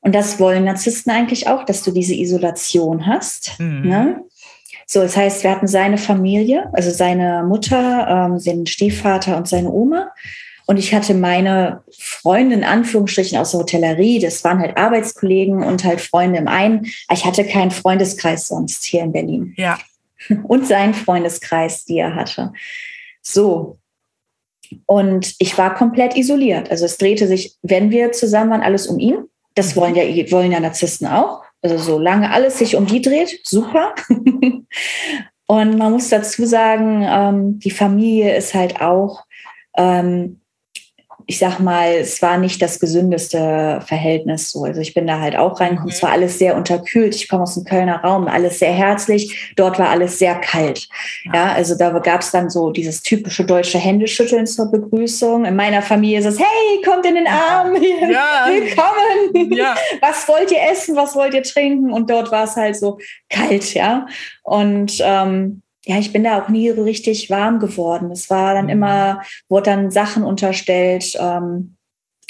[0.00, 3.58] Und das wollen Narzissten eigentlich auch, dass du diese Isolation hast.
[3.58, 3.88] Mhm.
[3.88, 4.20] Ne?
[4.90, 9.70] So, das heißt, wir hatten seine Familie, also seine Mutter, ähm, seinen Stiefvater und seine
[9.70, 10.12] Oma.
[10.64, 15.84] Und ich hatte meine Freunde in Anführungsstrichen aus der Hotellerie, das waren halt Arbeitskollegen und
[15.84, 16.86] halt Freunde im einen.
[17.12, 19.54] Ich hatte keinen Freundeskreis sonst hier in Berlin.
[19.56, 19.78] Ja.
[20.42, 22.52] Und seinen Freundeskreis, die er hatte.
[23.22, 23.78] So.
[24.84, 26.70] Und ich war komplett isoliert.
[26.70, 29.24] Also es drehte sich, wenn wir zusammen waren, alles um ihn.
[29.54, 31.44] Das wollen ja, wollen ja Narzissten auch.
[31.62, 33.94] Also solange alles sich um die dreht, super.
[35.46, 39.24] Und man muss dazu sagen, ähm, die Familie ist halt auch
[39.76, 40.40] ähm,
[41.30, 44.64] ich sag mal, es war nicht das gesündeste Verhältnis so.
[44.64, 45.90] Also ich bin da halt auch reingekommen.
[45.90, 45.94] Mhm.
[45.94, 47.14] Es war alles sehr unterkühlt.
[47.14, 49.52] Ich komme aus dem Kölner Raum, alles sehr herzlich.
[49.54, 50.88] Dort war alles sehr kalt.
[51.26, 55.44] Ja, ja also da gab es dann so dieses typische deutsche Händeschütteln zur Begrüßung.
[55.44, 58.46] In meiner Familie ist es, hey, kommt in den Arm, ja.
[58.48, 59.52] willkommen.
[59.52, 59.76] Ja.
[60.00, 60.96] Was wollt ihr essen?
[60.96, 61.92] Was wollt ihr trinken?
[61.92, 64.06] Und dort war es halt so kalt, ja.
[64.44, 68.10] Und ähm, ja, ich bin da auch nie so richtig warm geworden.
[68.10, 68.72] Es war dann mhm.
[68.72, 71.76] immer, wurde dann Sachen unterstellt, ähm,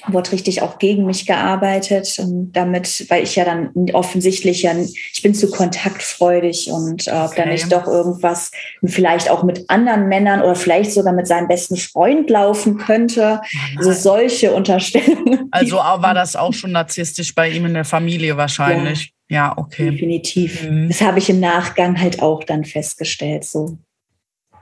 [0.07, 5.23] wurde richtig auch gegen mich gearbeitet und damit, weil ich ja dann offensichtlich ja, ich
[5.25, 7.43] bin zu kontaktfreudig und äh, ob okay.
[7.43, 8.53] da nicht doch irgendwas
[8.85, 13.41] vielleicht auch mit anderen Männern oder vielleicht sogar mit seinem besten Freund laufen könnte.
[13.77, 15.49] Also solche Unterstellungen.
[15.51, 19.07] Also war das auch schon narzisstisch bei ihm in der Familie wahrscheinlich.
[19.07, 19.18] Ja.
[19.29, 19.91] Ja, okay.
[19.91, 20.69] Definitiv.
[20.69, 20.89] Mhm.
[20.89, 23.45] Das habe ich im Nachgang halt auch dann festgestellt.
[23.45, 23.79] So.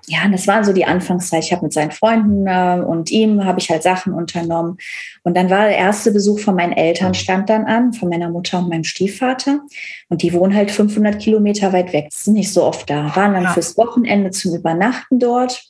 [0.09, 1.45] Ja, und das war so die Anfangszeit.
[1.45, 4.79] Ich habe mit seinen Freunden äh, und ihm habe ich halt Sachen unternommen.
[5.25, 8.59] Und dann war der erste Besuch von meinen Eltern stand dann an, von meiner Mutter
[8.59, 9.61] und meinem Stiefvater.
[10.09, 12.09] Und die wohnen halt 500 Kilometer weit weg.
[12.13, 13.15] sind nicht so oft da.
[13.17, 13.53] Waren dann ja.
[13.53, 15.65] fürs Wochenende zum Übernachten dort.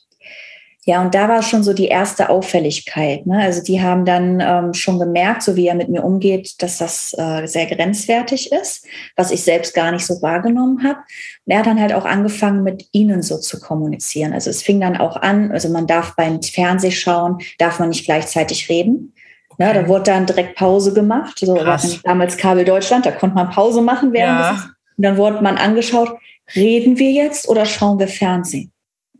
[0.89, 3.25] Ja, und da war schon so die erste Auffälligkeit.
[3.25, 3.39] Ne?
[3.39, 7.13] Also die haben dann ähm, schon gemerkt, so wie er mit mir umgeht, dass das
[7.17, 8.85] äh, sehr grenzwertig ist,
[9.17, 10.99] was ich selbst gar nicht so wahrgenommen habe.
[11.45, 14.31] Und er hat dann halt auch angefangen, mit ihnen so zu kommunizieren.
[14.31, 18.69] Also es fing dann auch an, also man darf beim Fernsehschauen, darf man nicht gleichzeitig
[18.69, 19.13] reden.
[19.57, 21.39] Ne, da wurde dann direkt Pause gemacht.
[21.39, 21.99] So Krass.
[22.05, 24.51] damals Kabel Deutschland, da konnte man Pause machen während ja.
[24.95, 26.17] Und dann wurde man angeschaut,
[26.55, 28.71] reden wir jetzt oder schauen wir Fernsehen?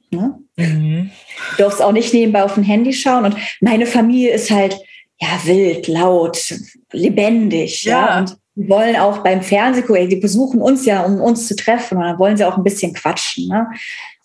[0.10, 0.40] Ne?
[0.56, 1.12] Mhm.
[1.58, 3.26] Du darfst auch nicht nebenbei auf dem Handy schauen.
[3.26, 4.80] Und meine Familie ist halt
[5.20, 6.56] ja wild, laut,
[6.92, 7.84] lebendig.
[7.84, 8.08] Ja.
[8.08, 8.20] ja?
[8.20, 11.98] Und die wollen auch beim Fernsehen, die besuchen uns ja, um uns zu treffen.
[11.98, 13.48] Und dann wollen sie auch ein bisschen quatschen.
[13.48, 13.68] Ne?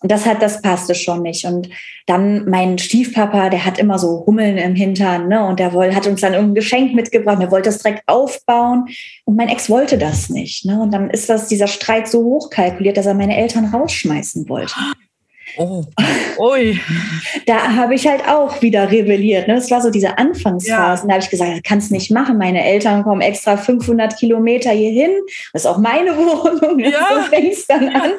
[0.03, 1.45] Und das hat, das passte schon nicht.
[1.45, 1.69] Und
[2.07, 5.45] dann mein Stiefpapa, der hat immer so Hummeln im Hintern, ne?
[5.45, 7.41] Und der wollte, hat uns dann irgendein Geschenk mitgebracht.
[7.41, 8.87] Der wollte das direkt aufbauen.
[9.23, 10.65] Und mein Ex wollte das nicht.
[10.65, 10.81] Ne?
[10.81, 14.73] Und dann ist das dieser Streit so hochkalkuliert, dass er meine Eltern rausschmeißen wollte.
[15.57, 15.83] Oh,
[16.39, 16.79] ui.
[17.45, 19.47] da habe ich halt auch wieder rebelliert.
[19.47, 19.55] Ne?
[19.55, 21.03] Das war so diese Anfangsphase.
[21.03, 21.07] Ja.
[21.07, 22.37] Da habe ich gesagt, das kannst nicht machen.
[22.37, 25.11] Meine Eltern kommen extra 500 Kilometer hierhin.
[25.51, 26.79] Das ist auch meine Wohnung.
[26.79, 27.07] Ja.
[27.09, 28.11] So fängst dann an.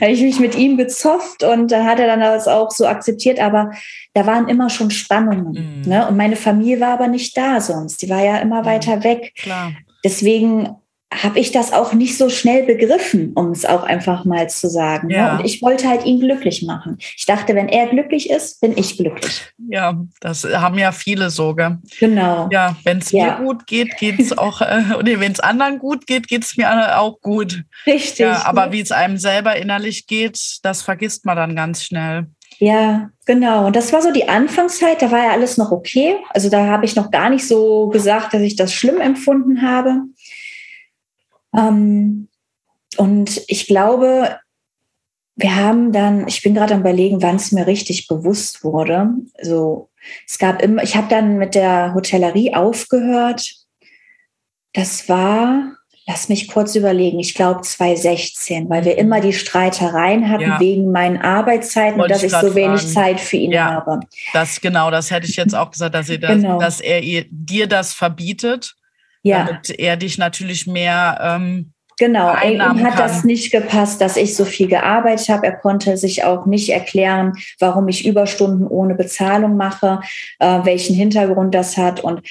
[0.00, 2.86] Da habe ich mich mit ihm gezofft und da hat er dann das auch so
[2.86, 3.38] akzeptiert.
[3.40, 3.70] Aber
[4.14, 5.82] da waren immer schon Spannungen.
[5.82, 5.88] Mhm.
[5.88, 6.08] Ne?
[6.08, 8.02] Und meine Familie war aber nicht da sonst.
[8.02, 8.66] Die war ja immer mhm.
[8.66, 9.32] weiter weg.
[9.36, 9.72] Klar.
[10.04, 10.76] Deswegen
[11.12, 15.08] habe ich das auch nicht so schnell begriffen, um es auch einfach mal zu sagen.
[15.08, 15.14] Ne?
[15.14, 15.32] Ja.
[15.32, 15.38] Ne?
[15.38, 16.98] Und ich wollte halt ihn glücklich machen.
[17.16, 19.42] Ich dachte, wenn er glücklich ist, bin ich glücklich.
[19.68, 21.78] Ja, das haben ja viele sogar.
[21.98, 22.48] Genau.
[22.52, 23.38] Ja, wenn es ja.
[23.38, 26.56] mir gut geht, geht es auch, äh, oder wenn es anderen gut geht, geht es
[26.56, 27.64] mir auch gut.
[27.86, 28.20] Richtig.
[28.20, 28.72] Ja, aber ne?
[28.72, 32.28] wie es einem selber innerlich geht, das vergisst man dann ganz schnell.
[32.60, 33.66] Ja, genau.
[33.66, 36.16] Und das war so die Anfangszeit, da war ja alles noch okay.
[36.28, 40.02] Also da habe ich noch gar nicht so gesagt, dass ich das schlimm empfunden habe.
[41.56, 42.28] Ähm,
[42.96, 44.38] und ich glaube,
[45.36, 49.10] wir haben dann, ich bin gerade am überlegen, wann es mir richtig bewusst wurde.
[49.40, 49.88] So,
[50.26, 53.54] es gab immer, ich habe dann mit der Hotellerie aufgehört.
[54.72, 60.42] Das war, lass mich kurz überlegen, ich glaube 2016, weil wir immer die Streitereien hatten
[60.42, 60.60] ja.
[60.60, 62.92] wegen meinen Arbeitszeiten Wollte und dass ich, so wenig fragen.
[62.92, 64.00] Zeit für ihn ja, habe.
[64.32, 66.58] Das genau, das hätte ich jetzt auch gesagt, dass, das, genau.
[66.58, 68.76] dass er dir das verbietet
[69.22, 69.44] ja.
[69.44, 72.96] damit er dich natürlich mehr ähm, Genau, ihm hat kann.
[72.96, 75.46] das nicht gepasst, dass ich so viel gearbeitet habe.
[75.46, 80.00] Er konnte sich auch nicht erklären, warum ich Überstunden ohne Bezahlung mache,
[80.38, 82.00] äh, welchen Hintergrund das hat.
[82.00, 82.22] Und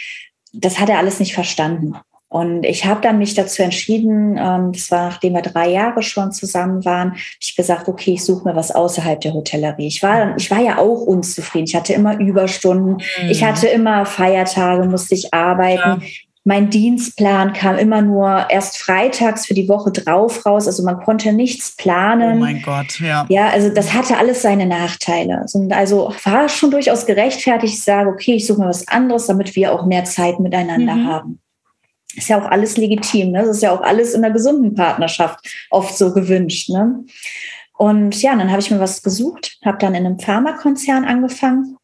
[0.53, 1.93] das hat er alles nicht verstanden.
[2.29, 6.31] Und ich habe dann mich dazu entschieden, ähm, das war nachdem wir drei Jahre schon
[6.31, 9.85] zusammen waren, ich gesagt, okay, ich suche mir was außerhalb der Hotellerie.
[9.85, 11.65] Ich war, ich war ja auch unzufrieden.
[11.67, 12.93] Ich hatte immer Überstunden.
[12.93, 13.29] Mhm.
[13.29, 16.01] Ich hatte immer Feiertage, musste ich arbeiten.
[16.01, 16.07] Ja
[16.45, 20.67] mein Dienstplan kam immer nur erst freitags für die Woche drauf raus.
[20.67, 22.37] Also man konnte nichts planen.
[22.37, 23.25] Oh mein Gott, ja.
[23.29, 25.45] Ja, also das hatte alles seine Nachteile.
[25.71, 29.73] Also war schon durchaus gerechtfertigt, ich sage, okay, ich suche mir was anderes, damit wir
[29.73, 31.07] auch mehr Zeit miteinander mhm.
[31.07, 31.39] haben.
[32.15, 33.31] Ist ja auch alles legitim.
[33.31, 33.39] Ne?
[33.43, 36.69] Das ist ja auch alles in einer gesunden Partnerschaft oft so gewünscht.
[36.69, 37.03] Ne?
[37.77, 41.77] Und ja, dann habe ich mir was gesucht, habe dann in einem Pharmakonzern angefangen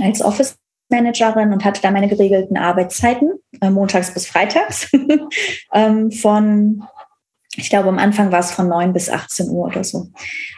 [0.00, 0.56] als Office
[0.88, 4.90] Managerin und hatte da meine geregelten Arbeitszeiten, äh, montags bis freitags,
[5.72, 6.84] ähm, von,
[7.56, 10.06] ich glaube, am Anfang war es von 9 bis 18 Uhr oder so.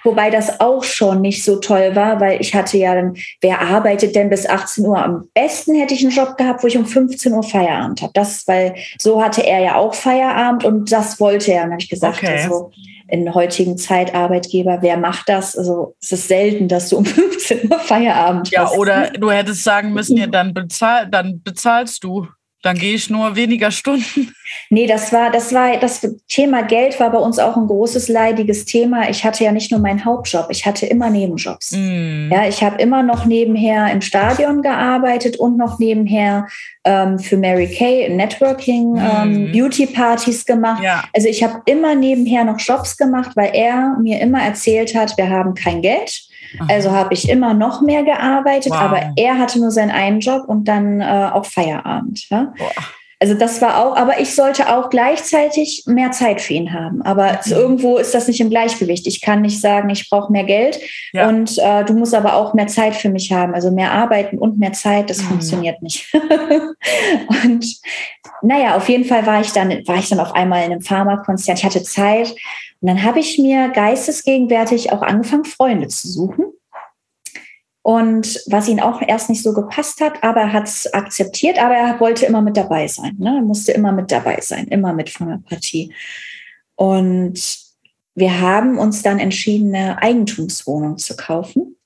[0.05, 4.15] Wobei das auch schon nicht so toll war, weil ich hatte ja dann, wer arbeitet
[4.15, 5.03] denn bis 18 Uhr?
[5.03, 8.13] Am besten hätte ich einen Job gehabt, wo ich um 15 Uhr Feierabend habe.
[8.15, 11.63] Das, weil so hatte er ja auch Feierabend und das wollte er.
[11.63, 12.43] Und dann habe ich gesagt, okay.
[12.43, 12.71] also,
[13.09, 15.57] in heutigen Zeit Arbeitgeber, wer macht das?
[15.57, 18.73] Also es ist selten, dass du um 15 Uhr Feierabend ja, hast.
[18.75, 22.27] Ja, oder du hättest sagen müssen, ja, dann, bezahl, dann bezahlst du.
[22.63, 24.35] Dann gehe ich nur weniger Stunden.
[24.69, 28.65] Nee, das war, das war, das Thema Geld war bei uns auch ein großes leidiges
[28.65, 29.09] Thema.
[29.09, 31.73] Ich hatte ja nicht nur meinen Hauptjob, ich hatte immer Nebenjobs.
[31.73, 32.33] Mm.
[32.33, 36.49] Ja, ich habe immer noch nebenher im Stadion gearbeitet und noch nebenher
[36.85, 38.99] ähm, für Mary Kay Networking, mm.
[38.99, 40.83] ähm, Beauty-Partys gemacht.
[40.83, 41.05] Ja.
[41.15, 45.31] Also ich habe immer nebenher noch Jobs gemacht, weil er mir immer erzählt hat, wir
[45.31, 46.28] haben kein Geld.
[46.69, 48.81] Also habe ich immer noch mehr gearbeitet, wow.
[48.81, 52.29] aber er hatte nur seinen einen Job und dann äh, auch Feierabend.
[52.31, 52.53] Ja?
[53.21, 57.03] Also das war auch, aber ich sollte auch gleichzeitig mehr Zeit für ihn haben.
[57.03, 57.53] Aber mhm.
[57.53, 59.09] irgendwo ist das nicht im Gleichgewicht.
[59.09, 60.79] Ich kann nicht sagen, ich brauche mehr Geld
[61.13, 61.29] ja.
[61.29, 63.55] und äh, du musst aber auch mehr Zeit für mich haben.
[63.55, 65.29] Also mehr arbeiten und mehr Zeit, das mhm.
[65.29, 66.13] funktioniert nicht.
[67.45, 67.67] und
[68.43, 71.57] naja, auf jeden Fall war ich dann, war ich dann auf einmal in einem Pharmakonzern.
[71.57, 72.37] Ich hatte Zeit
[72.81, 76.45] und dann habe ich mir geistesgegenwärtig auch angefangen, Freunde zu suchen.
[77.89, 81.75] Und was ihn auch erst nicht so gepasst hat, aber er hat es akzeptiert, aber
[81.75, 83.17] er wollte immer mit dabei sein.
[83.19, 83.37] Ne?
[83.37, 85.95] Er musste immer mit dabei sein, immer mit von der Partie.
[86.75, 87.41] Und
[88.15, 91.77] wir haben uns dann entschieden, eine Eigentumswohnung zu kaufen.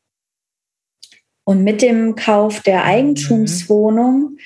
[1.45, 2.87] Und mit dem Kauf der mhm.
[2.87, 4.39] Eigentumswohnung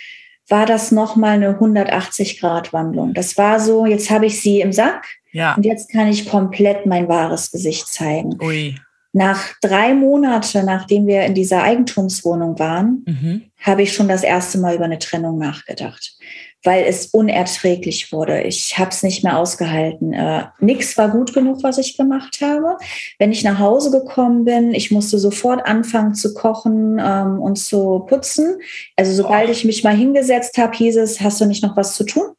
[0.51, 3.15] war das nochmal eine 180-Grad-Wandlung.
[3.15, 5.55] Das war so, jetzt habe ich sie im Sack ja.
[5.55, 8.37] und jetzt kann ich komplett mein wahres Gesicht zeigen.
[8.43, 8.75] Ui.
[9.17, 13.43] Nach drei Monaten, nachdem wir in dieser Eigentumswohnung waren, mhm.
[13.63, 16.19] habe ich schon das erste Mal über eine Trennung nachgedacht,
[16.65, 18.43] weil es unerträglich wurde.
[18.43, 20.13] Ich habe es nicht mehr ausgehalten.
[20.13, 22.77] Äh, nix war gut genug, was ich gemacht habe.
[23.19, 28.01] Wenn ich nach Hause gekommen bin, ich musste sofort anfangen zu kochen ähm, und zu
[28.01, 28.59] putzen.
[28.97, 29.53] Also sobald oh.
[29.53, 32.36] ich mich mal hingesetzt habe, hieß es, hast du nicht noch was zu tun?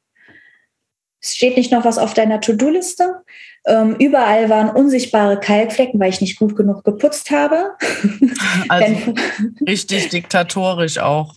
[1.27, 3.21] Es steht nicht noch was auf deiner To-Do-Liste.
[3.65, 7.71] Ähm, überall waren unsichtbare Kalkflecken, weil ich nicht gut genug geputzt habe.
[8.69, 9.13] Also
[9.67, 11.35] richtig diktatorisch auch.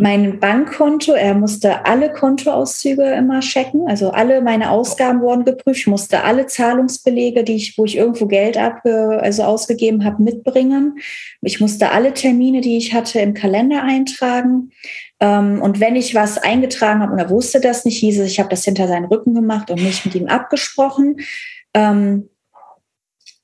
[0.00, 3.88] Mein Bankkonto, er musste alle Kontoauszüge immer checken.
[3.88, 5.80] Also alle meine Ausgaben wurden geprüft.
[5.80, 10.98] Ich musste alle Zahlungsbelege, die ich, wo ich irgendwo Geld ab, also ausgegeben habe, mitbringen.
[11.42, 14.70] Ich musste alle Termine, die ich hatte, im Kalender eintragen.
[15.20, 18.38] Ähm, und wenn ich was eingetragen habe und er wusste das nicht, hieß es, ich
[18.38, 21.16] habe das hinter seinen Rücken gemacht und nicht mit ihm abgesprochen.
[21.74, 22.28] Ähm,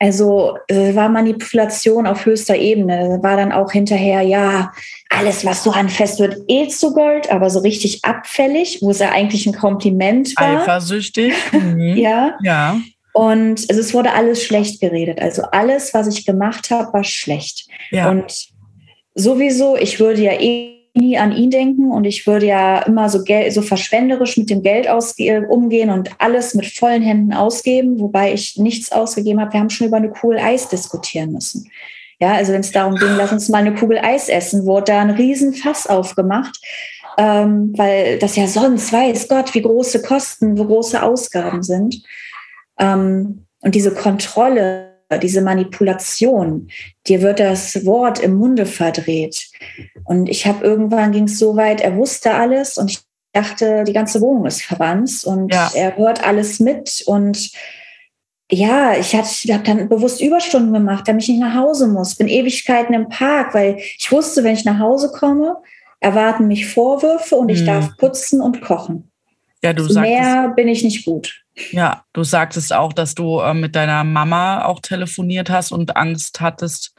[0.01, 3.21] Also äh, war Manipulation auf höchster Ebene.
[3.23, 4.73] War dann auch hinterher, ja,
[5.09, 9.13] alles, was so anfasst, wird eh zu Gold, aber so richtig abfällig, wo es ja
[9.13, 10.61] eigentlich ein Kompliment war.
[10.61, 11.33] Eifersüchtig.
[11.53, 11.97] Mhm.
[11.97, 12.37] ja.
[12.43, 12.77] Ja.
[13.13, 15.21] Und also es wurde alles schlecht geredet.
[15.23, 17.69] Also alles, was ich gemacht habe, war schlecht.
[17.93, 18.11] Ja.
[18.11, 18.49] Und
[19.15, 23.25] sowieso, ich würde ja eh nie an ihn denken und ich würde ja immer so,
[23.25, 24.89] Geld, so verschwenderisch mit dem Geld
[25.49, 29.53] umgehen und alles mit vollen Händen ausgeben, wobei ich nichts ausgegeben habe.
[29.53, 31.69] Wir haben schon über eine Kugel Eis diskutieren müssen.
[32.21, 35.01] Ja, also wenn es darum ging, lass uns mal eine Kugel Eis essen, wurde da
[35.01, 36.57] ein Riesenfass aufgemacht,
[37.19, 42.03] ähm, weil das ja sonst weiß Gott, wie große Kosten, wie große Ausgaben sind.
[42.79, 46.69] Ähm, und diese Kontrolle, diese Manipulation,
[47.07, 49.49] dir wird das Wort im Munde verdreht.
[50.05, 53.01] Und ich habe irgendwann ging es so weit, er wusste alles und ich
[53.33, 55.71] dachte, die ganze Wohnung ist verwandt und Ja.
[55.75, 57.51] er hört alles mit und
[58.53, 62.15] ja, ich habe dann bewusst Überstunden gemacht, damit ich nicht nach Hause muss.
[62.15, 65.57] Bin Ewigkeiten im Park, weil ich wusste, wenn ich nach Hause komme,
[66.01, 67.67] erwarten mich Vorwürfe und ich Mhm.
[67.67, 69.11] darf putzen und kochen.
[69.63, 71.44] Ja, du sagtest, Mehr bin ich nicht gut.
[71.71, 76.41] Ja, du sagtest auch, dass du äh, mit deiner Mama auch telefoniert hast und Angst
[76.41, 76.95] hattest.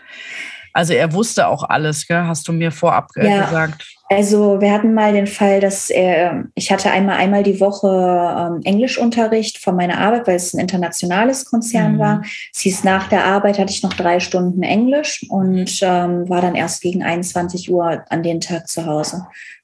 [0.76, 2.26] Also er wusste auch alles, gell?
[2.28, 3.46] hast du mir vorab äh, Ja.
[3.46, 3.88] gesagt.
[4.10, 8.62] Also wir hatten mal den Fall, dass er, ich hatte einmal einmal die Woche ähm,
[8.66, 12.00] Englischunterricht von meiner Arbeit, weil es ein internationales Konzern Mhm.
[12.00, 12.22] war.
[12.54, 16.56] Es hieß, nach der Arbeit hatte ich noch drei Stunden Englisch und ähm, war dann
[16.56, 19.16] erst gegen 21 Uhr an den Tag zu Hause.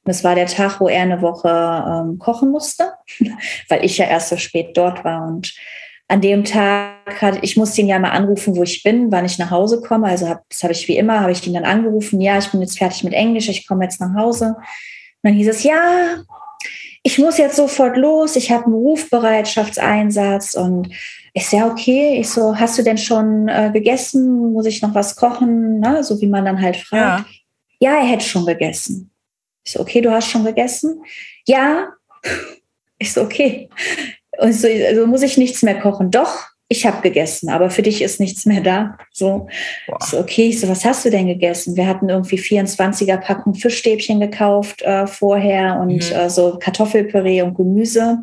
[0.04, 2.94] Und das war der Tag, wo er eine Woche ähm, kochen musste,
[3.70, 5.28] weil ich ja erst so spät dort war.
[5.28, 5.54] Und
[6.12, 9.40] an dem Tag hatte ich musste ihn ja mal anrufen, wo ich bin, wann ich
[9.40, 10.08] nach Hause komme.
[10.08, 12.20] Also hab, das habe ich wie immer, habe ich ihn dann angerufen.
[12.20, 14.56] Ja, ich bin jetzt fertig mit Englisch, ich komme jetzt nach Hause.
[14.58, 14.58] Und
[15.24, 16.18] dann hieß es, ja,
[17.02, 20.90] ich muss jetzt sofort los, ich habe einen Rufbereitschaftseinsatz und
[21.34, 22.20] ich so, ja, okay.
[22.20, 24.52] Ich so, hast du denn schon äh, gegessen?
[24.52, 25.80] Muss ich noch was kochen?
[25.80, 26.04] Ne?
[26.04, 27.26] So wie man dann halt fragt.
[27.80, 27.94] Ja.
[27.94, 29.12] Ja, er hätte schon gegessen.
[29.64, 31.04] Ich so, okay, du hast schon gegessen?
[31.48, 31.88] Ja.
[33.04, 33.68] Ich so, okay.
[34.38, 36.12] Und ich so, also muss ich nichts mehr kochen?
[36.12, 38.98] Doch, ich habe gegessen, aber für dich ist nichts mehr da.
[39.12, 39.48] So,
[40.00, 41.76] so, okay, ich so, was hast du denn gegessen?
[41.76, 46.16] Wir hatten irgendwie 24er Packung Fischstäbchen gekauft äh, vorher und Mhm.
[46.16, 48.20] äh, so Kartoffelpüree und Gemüse.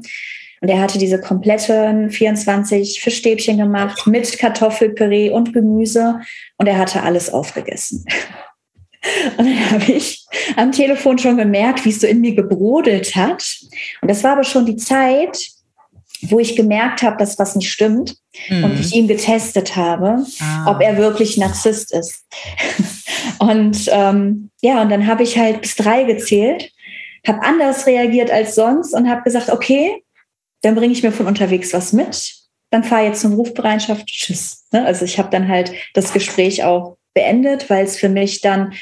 [0.61, 6.21] Und er hatte diese kompletten 24 Fischstäbchen gemacht mit Kartoffelpüree und Gemüse
[6.57, 8.05] und er hatte alles aufgegessen.
[9.38, 13.44] Und dann habe ich am Telefon schon gemerkt, wie es so in mir gebrodelt hat.
[14.03, 15.49] Und das war aber schon die Zeit,
[16.23, 18.17] wo ich gemerkt habe, dass was nicht stimmt
[18.49, 18.65] Mhm.
[18.65, 20.71] und ich ihn getestet habe, Ah.
[20.71, 22.25] ob er wirklich Narzisst ist.
[23.39, 26.73] Und ähm, ja, und dann habe ich halt bis drei gezählt,
[27.27, 30.03] habe anders reagiert als sonst und habe gesagt, okay,
[30.63, 32.35] dann bringe ich mir von unterwegs was mit.
[32.71, 34.07] Dann fahre jetzt zum Rufbereitschaft.
[34.07, 34.67] Tschüss.
[34.73, 34.85] Ne?
[34.85, 38.73] Also ich habe dann halt das Gespräch auch beendet, weil es für mich dann,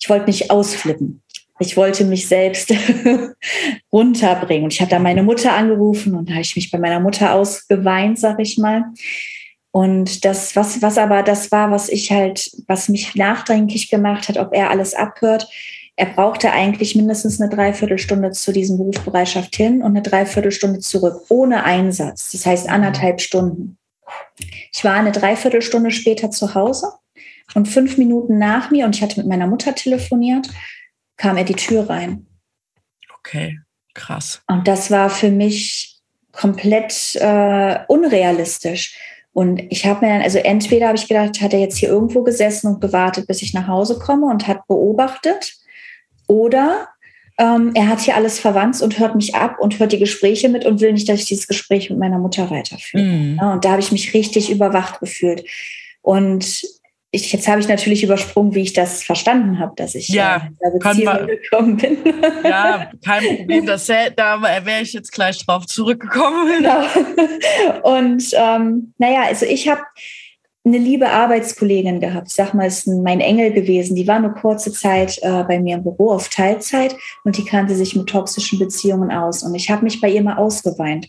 [0.00, 1.21] ich wollte nicht ausflippen.
[1.62, 2.72] Ich wollte mich selbst
[3.92, 4.64] runterbringen.
[4.64, 7.34] Und ich habe dann meine Mutter angerufen und da habe ich mich bei meiner Mutter
[7.34, 8.84] ausgeweint, sag ich mal.
[9.70, 14.36] Und das, was, was aber das war, was ich halt, was mich nachdenklich gemacht hat,
[14.36, 15.48] ob er alles abhört.
[15.96, 21.64] Er brauchte eigentlich mindestens eine Dreiviertelstunde zu diesem Berufsbereitschaft hin und eine Dreiviertelstunde zurück, ohne
[21.64, 22.32] Einsatz.
[22.32, 23.78] Das heißt anderthalb Stunden.
[24.72, 26.88] Ich war eine Dreiviertelstunde später zu Hause
[27.54, 30.48] und fünf Minuten nach mir, und ich hatte mit meiner Mutter telefoniert,
[31.22, 32.26] kam er die Tür rein.
[33.18, 33.60] Okay,
[33.94, 34.42] krass.
[34.48, 36.00] Und das war für mich
[36.32, 38.98] komplett äh, unrealistisch.
[39.32, 42.24] Und ich habe mir dann, also entweder habe ich gedacht, hat er jetzt hier irgendwo
[42.24, 45.54] gesessen und gewartet, bis ich nach Hause komme und hat beobachtet,
[46.26, 46.88] oder
[47.38, 50.64] ähm, er hat hier alles verwandt und hört mich ab und hört die Gespräche mit
[50.64, 53.04] und will nicht, dass ich dieses Gespräch mit meiner Mutter weiterführe.
[53.04, 53.38] Mhm.
[53.40, 55.44] Ja, und da habe ich mich richtig überwacht gefühlt.
[56.00, 56.62] Und
[57.14, 60.68] ich, jetzt habe ich natürlich übersprungen, wie ich das verstanden habe, dass ich Ja, äh,
[60.68, 61.98] in Beziehung gekommen bin.
[62.42, 63.66] Ja, kein Problem.
[63.66, 66.48] Das, da wäre ich jetzt gleich drauf zurückgekommen.
[66.58, 66.82] Genau.
[67.82, 69.82] Und ähm, naja, also ich habe
[70.64, 72.30] eine liebe Arbeitskollegin gehabt.
[72.30, 73.96] Sag mal, ist ein- mein Engel gewesen.
[73.96, 77.74] Die war nur kurze Zeit äh, bei mir im Büro auf Teilzeit und die kannte
[77.74, 79.42] sich mit toxischen Beziehungen aus.
[79.42, 81.08] Und ich habe mich bei ihr mal ausgeweint,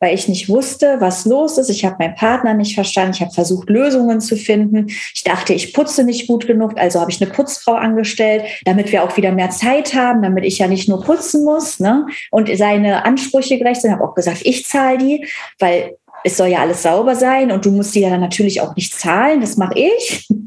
[0.00, 1.68] weil ich nicht wusste, was los ist.
[1.68, 3.12] Ich habe meinen Partner nicht verstanden.
[3.14, 4.86] Ich habe versucht, Lösungen zu finden.
[5.14, 9.04] Ich dachte, ich putze nicht gut genug, also habe ich eine Putzfrau angestellt, damit wir
[9.04, 12.06] auch wieder mehr Zeit haben, damit ich ja nicht nur putzen muss ne?
[12.30, 13.90] und seine Ansprüche gerecht sind.
[13.90, 15.26] Ich habe auch gesagt, ich zahle die,
[15.58, 18.74] weil es soll ja alles sauber sein und du musst die ja dann natürlich auch
[18.74, 20.28] nicht zahlen, das mache ich.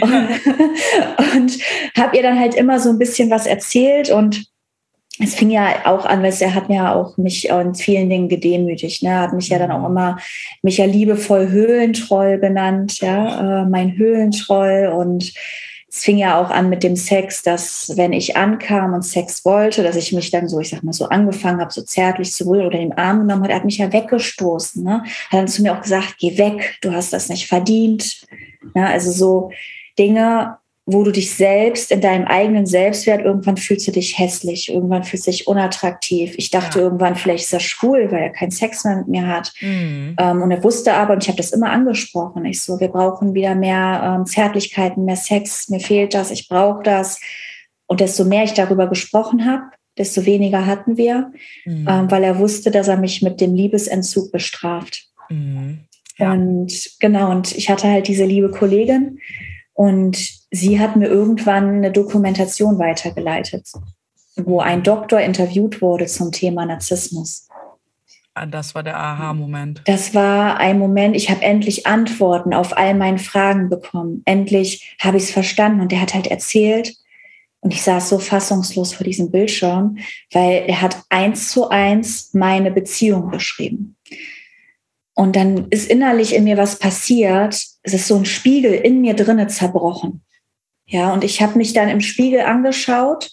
[0.00, 0.30] Und,
[1.36, 1.58] und
[1.98, 4.46] habe ihr dann halt immer so ein bisschen was erzählt und
[5.22, 9.02] es fing ja auch an, weil er hat ja auch mich in vielen Dingen gedemütigt.
[9.02, 9.18] Ne?
[9.18, 9.86] Hat mich ja dann auch mhm.
[9.86, 10.18] immer,
[10.62, 14.92] mich ja liebevoll Höhlentroll genannt, ja, äh, mein Höhlentroll.
[14.96, 15.32] Und
[15.94, 19.84] es fing ja auch an mit dem Sex, dass wenn ich ankam und Sex wollte,
[19.84, 22.66] dass ich mich dann so, ich sag mal so angefangen habe, so zärtlich zu rühren
[22.66, 24.82] oder den Arm genommen hat, er hat mich ja weggestoßen.
[24.82, 25.04] Ne?
[25.30, 28.26] Hat dann zu mir auch gesagt, geh weg, du hast das nicht verdient.
[28.74, 29.52] Ja, also so
[29.96, 35.02] Dinge, wo du dich selbst in deinem eigenen Selbstwert, irgendwann fühlst du dich hässlich, irgendwann
[35.02, 36.34] fühlst du dich unattraktiv.
[36.36, 36.84] Ich dachte ja.
[36.84, 39.52] irgendwann, vielleicht ist er schwul, weil er keinen Sex mehr mit mir hat.
[39.60, 40.14] Mhm.
[40.18, 43.32] Ähm, und er wusste aber, und ich habe das immer angesprochen, ich so, wir brauchen
[43.32, 47.18] wieder mehr ähm, Zärtlichkeiten, mehr Sex, mir fehlt das, ich brauche das.
[47.86, 49.62] Und desto mehr ich darüber gesprochen habe,
[49.96, 51.32] desto weniger hatten wir,
[51.64, 51.86] mhm.
[51.88, 55.06] ähm, weil er wusste, dass er mich mit dem Liebesentzug bestraft.
[55.30, 55.78] Mhm.
[56.18, 56.32] Ja.
[56.32, 59.18] Und genau, und ich hatte halt diese liebe Kollegin,
[59.74, 60.16] und
[60.50, 63.70] sie hat mir irgendwann eine Dokumentation weitergeleitet,
[64.36, 67.48] wo ein Doktor interviewt wurde zum Thema Narzissmus.
[68.36, 69.82] Ah, das war der Aha-Moment.
[69.84, 74.22] Das war ein Moment, ich habe endlich Antworten auf all meine Fragen bekommen.
[74.24, 75.80] Endlich habe ich es verstanden.
[75.80, 76.96] Und er hat halt erzählt,
[77.60, 79.96] und ich saß so fassungslos vor diesem Bildschirm,
[80.32, 83.93] weil er hat eins zu eins meine Beziehung beschrieben.
[85.14, 87.54] Und dann ist innerlich in mir was passiert.
[87.82, 90.22] Es ist so ein Spiegel in mir drinne zerbrochen.
[90.86, 93.30] Ja, und ich habe mich dann im Spiegel angeschaut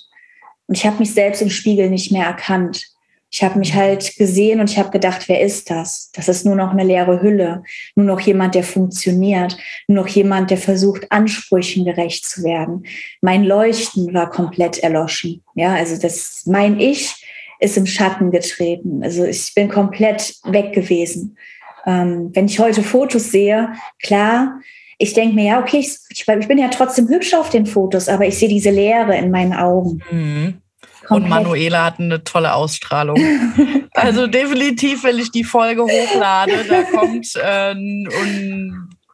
[0.67, 2.86] und ich habe mich selbst im Spiegel nicht mehr erkannt.
[3.34, 6.11] Ich habe mich halt gesehen und ich habe gedacht, wer ist das?
[6.13, 7.63] Das ist nur noch eine leere Hülle,
[7.95, 9.57] nur noch jemand, der funktioniert,
[9.88, 12.86] nur noch jemand, der versucht, Ansprüchen gerecht zu werden.
[13.21, 15.43] Mein Leuchten war komplett erloschen.
[15.55, 17.25] Ja, also das, mein Ich
[17.61, 19.01] ist im Schatten getreten.
[19.01, 21.38] Also ich bin komplett weg gewesen.
[21.86, 24.59] Ähm, wenn ich heute Fotos sehe, klar,
[24.97, 28.27] ich denke mir, ja, okay, ich, ich, bin ja trotzdem hübsch auf den Fotos, aber
[28.27, 30.03] ich sehe diese Leere in meinen Augen.
[30.11, 30.61] Mhm.
[31.09, 33.17] Und Manuela hat eine tolle Ausstrahlung.
[33.93, 38.07] also definitiv, wenn ich die Folge hochlade, da kommt äh, ein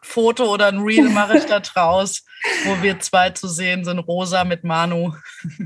[0.07, 2.23] Foto oder ein Reel mache ich da draus,
[2.65, 5.13] wo wir zwei zu sehen sind, Rosa mit Manu.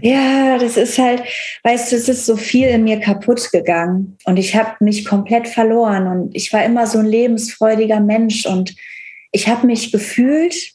[0.02, 1.24] Ja, das ist halt,
[1.64, 5.48] weißt du, es ist so viel in mir kaputt gegangen und ich habe mich komplett
[5.48, 8.76] verloren und ich war immer so ein lebensfreudiger Mensch und
[9.32, 10.74] ich habe mich gefühlt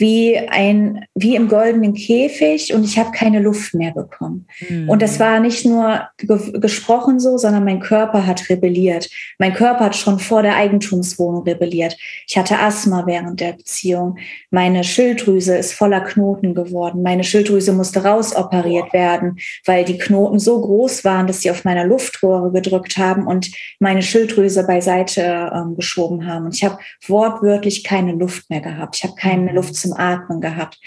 [0.00, 4.46] wie ein wie im goldenen Käfig und ich habe keine Luft mehr bekommen.
[4.66, 4.88] Mhm.
[4.88, 9.10] Und das war nicht nur ge gesprochen so, sondern mein Körper hat rebelliert.
[9.38, 11.98] Mein Körper hat schon vor der Eigentumswohnung rebelliert.
[12.26, 14.16] Ich hatte Asthma während der Beziehung.
[14.50, 17.02] Meine Schilddrüse ist voller Knoten geworden.
[17.02, 19.36] Meine Schilddrüse musste rausoperiert werden,
[19.66, 24.02] weil die Knoten so groß waren, dass sie auf meiner Luftrohre gedrückt haben und meine
[24.02, 26.46] Schilddrüse beiseite ähm, geschoben haben.
[26.46, 28.96] Und ich habe wortwörtlich keine Luft mehr gehabt.
[28.96, 29.56] Ich habe keine mhm.
[29.56, 30.78] Luft zum Atmen gehabt.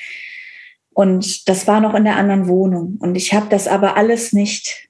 [0.94, 2.98] Und das war noch in der anderen Wohnung.
[3.00, 4.90] Und ich habe das aber alles nicht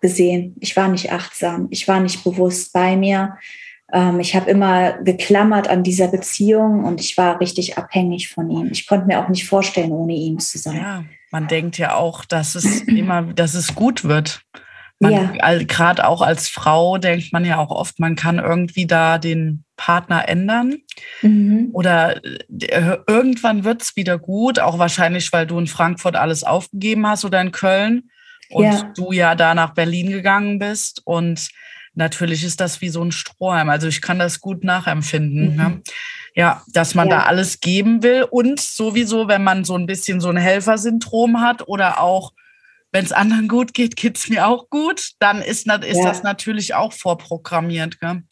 [0.00, 0.56] gesehen.
[0.60, 1.68] Ich war nicht achtsam.
[1.70, 3.36] Ich war nicht bewusst bei mir.
[3.92, 8.68] Ähm, ich habe immer geklammert an dieser Beziehung und ich war richtig abhängig von ihm.
[8.70, 10.76] Ich konnte mir auch nicht vorstellen, ohne ihn zu sein.
[10.76, 14.44] Ja, man denkt ja auch, dass es immer, dass es gut wird.
[15.02, 15.58] Man, ja.
[15.64, 20.28] Gerade auch als Frau denkt man ja auch oft, man kann irgendwie da den Partner
[20.28, 20.76] ändern.
[21.22, 21.70] Mhm.
[21.72, 27.04] Oder äh, irgendwann wird es wieder gut, auch wahrscheinlich, weil du in Frankfurt alles aufgegeben
[27.04, 28.10] hast oder in Köln
[28.50, 28.92] und ja.
[28.94, 31.02] du ja da nach Berlin gegangen bist.
[31.04, 31.50] Und
[31.94, 33.70] natürlich ist das wie so ein Strohhalm.
[33.70, 35.50] Also ich kann das gut nachempfinden.
[35.50, 35.56] Mhm.
[35.56, 35.82] Ne?
[36.36, 37.16] Ja, dass man ja.
[37.16, 41.66] da alles geben will und sowieso, wenn man so ein bisschen so ein Helfersyndrom hat
[41.66, 42.32] oder auch
[42.92, 46.04] wenn es anderen gut geht, geht es mir auch gut, dann ist, ist ja.
[46.04, 47.98] das natürlich auch vorprogrammiert.
[48.00, 48.22] Gell?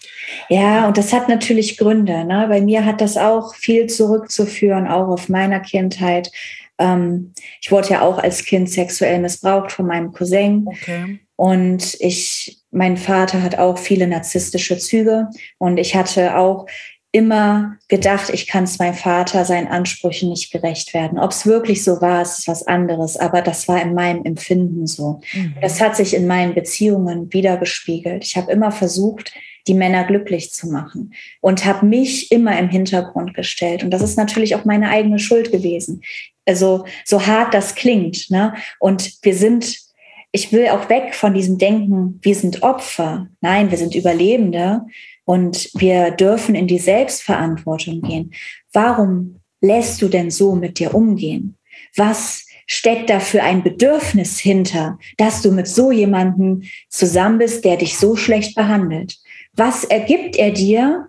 [0.51, 2.25] Ja, und das hat natürlich Gründe.
[2.25, 2.47] Ne?
[2.49, 6.31] Bei mir hat das auch viel zurückzuführen, auch auf meiner Kindheit.
[6.79, 7.33] Ähm,
[7.63, 10.67] ich wurde ja auch als Kind sexuell missbraucht von meinem Cousin.
[10.69, 11.21] Okay.
[11.37, 15.29] Und ich, mein Vater hat auch viele narzisstische Züge.
[15.57, 16.67] Und ich hatte auch
[17.13, 21.19] immer gedacht, ich kann es meinem Vater seinen Ansprüchen nicht gerecht werden.
[21.19, 25.21] Ob es wirklich so war, ist was anderes, aber das war in meinem Empfinden so.
[25.33, 25.57] Mhm.
[25.61, 28.25] Das hat sich in meinen Beziehungen wiedergespiegelt.
[28.25, 29.33] Ich habe immer versucht,
[29.67, 33.83] die Männer glücklich zu machen und habe mich immer im Hintergrund gestellt.
[33.83, 36.03] Und das ist natürlich auch meine eigene Schuld gewesen.
[36.47, 38.31] Also so hart das klingt.
[38.31, 38.55] Ne?
[38.79, 39.91] Und wir sind
[40.33, 43.27] ich will auch weg von diesem Denken, wir sind Opfer.
[43.41, 44.83] Nein, wir sind Überlebende.
[45.31, 48.35] Und wir dürfen in die Selbstverantwortung gehen.
[48.72, 51.57] Warum lässt du denn so mit dir umgehen?
[51.95, 57.76] Was steckt da für ein Bedürfnis hinter, dass du mit so jemandem zusammen bist, der
[57.76, 59.18] dich so schlecht behandelt?
[59.53, 61.07] Was ergibt er dir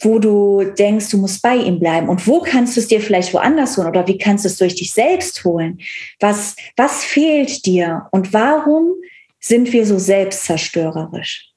[0.00, 2.08] wo du denkst, du musst bei ihm bleiben?
[2.08, 3.86] Und wo kannst du es dir vielleicht woanders holen?
[3.86, 5.78] Oder wie kannst du es durch dich selbst holen?
[6.18, 8.08] Was, was fehlt dir?
[8.10, 8.94] Und warum
[9.38, 11.51] sind wir so selbstzerstörerisch?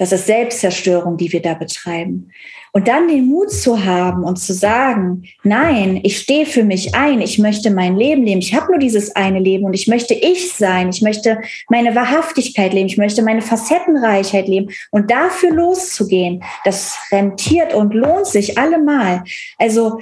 [0.00, 2.32] Das ist Selbstzerstörung, die wir da betreiben.
[2.72, 7.20] Und dann den Mut zu haben und zu sagen, nein, ich stehe für mich ein,
[7.20, 10.54] ich möchte mein Leben leben, ich habe nur dieses eine Leben und ich möchte ich
[10.54, 16.96] sein, ich möchte meine Wahrhaftigkeit leben, ich möchte meine Facettenreichheit leben und dafür loszugehen, das
[17.12, 19.22] rentiert und lohnt sich allemal.
[19.58, 19.98] Also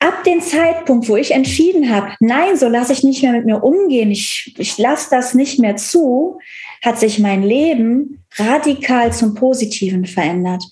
[0.00, 3.62] ab dem Zeitpunkt, wo ich entschieden habe, nein, so lasse ich nicht mehr mit mir
[3.62, 6.40] umgehen, ich, ich lasse das nicht mehr zu,
[6.82, 10.64] hat sich mein Leben radikal zum Positiven verändert.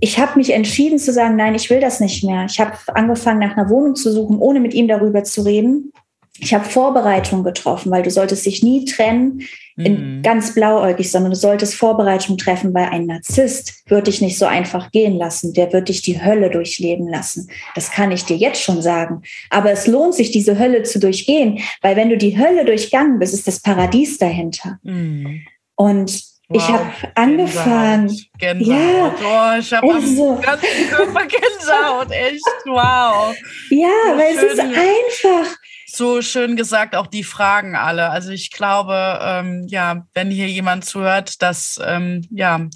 [0.00, 2.46] Ich habe mich entschieden zu sagen, nein, ich will das nicht mehr.
[2.48, 5.92] Ich habe angefangen, nach einer Wohnung zu suchen, ohne mit ihm darüber zu reden.
[6.38, 9.42] Ich habe Vorbereitungen getroffen, weil du solltest dich nie trennen,
[9.76, 10.22] in, mhm.
[10.22, 14.92] ganz blauäugig, sondern du solltest Vorbereitungen treffen, weil ein Narzisst wird dich nicht so einfach
[14.92, 15.52] gehen lassen.
[15.52, 17.48] Der wird dich die Hölle durchleben lassen.
[17.74, 19.22] Das kann ich dir jetzt schon sagen.
[19.50, 23.34] Aber es lohnt sich, diese Hölle zu durchgehen, weil wenn du die Hölle durchgangen bist,
[23.34, 24.78] ist das Paradies dahinter.
[24.82, 25.42] Mhm.
[25.76, 28.20] Und Wow, ich habe angefangen.
[28.38, 28.68] Gänsehaut.
[28.68, 33.34] Ja, oh, ich habe also, am ganzen Körper Gänsehaut, echt, wow.
[33.70, 35.56] Ja, so weil es ist einfach.
[35.94, 38.10] So schön gesagt, auch die Fragen alle.
[38.10, 42.66] Also ich glaube, ähm, ja, wenn hier jemand zuhört, dass, ähm, ja,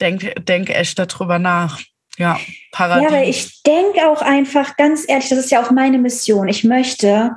[0.00, 1.80] denk, denk echt darüber nach.
[2.18, 2.38] Ja,
[2.72, 3.10] Paradies.
[3.10, 6.48] Ja, aber ich denke auch einfach, ganz ehrlich, das ist ja auch meine Mission.
[6.48, 7.30] Ich möchte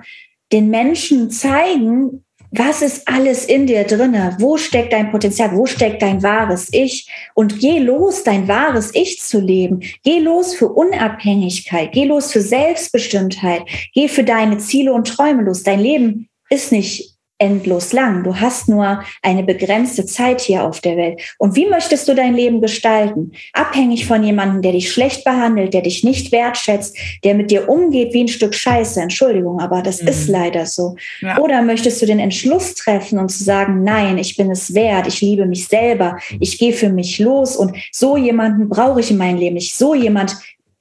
[0.52, 4.36] den Menschen zeigen, was ist alles in dir drinne?
[4.40, 5.56] Wo steckt dein Potenzial?
[5.56, 7.10] Wo steckt dein wahres Ich?
[7.34, 9.82] Und geh los, dein wahres Ich zu leben.
[10.04, 11.92] Geh los für Unabhängigkeit.
[11.92, 13.64] Geh los für Selbstbestimmtheit.
[13.94, 15.64] Geh für deine Ziele und Träume los.
[15.64, 18.24] Dein Leben ist nicht endlos lang.
[18.24, 21.22] Du hast nur eine begrenzte Zeit hier auf der Welt.
[21.38, 23.32] Und wie möchtest du dein Leben gestalten?
[23.54, 28.14] Abhängig von jemandem, der dich schlecht behandelt, der dich nicht wertschätzt, der mit dir umgeht
[28.14, 29.02] wie ein Stück Scheiße.
[29.02, 30.08] Entschuldigung, aber das mhm.
[30.08, 30.96] ist leider so.
[31.20, 31.38] Ja.
[31.40, 35.20] Oder möchtest du den Entschluss treffen und zu sagen, nein, ich bin es wert, ich
[35.20, 39.40] liebe mich selber, ich gehe für mich los und so jemanden brauche ich in meinem
[39.40, 39.76] Leben nicht.
[39.76, 40.38] So jemand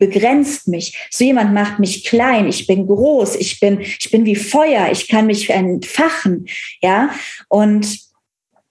[0.07, 1.09] begrenzt mich.
[1.11, 2.49] So jemand macht mich klein.
[2.49, 3.37] Ich bin groß.
[3.37, 4.89] Ich bin, ich bin wie Feuer.
[4.91, 6.47] Ich kann mich entfachen.
[6.83, 7.11] Ja.
[7.49, 7.99] Und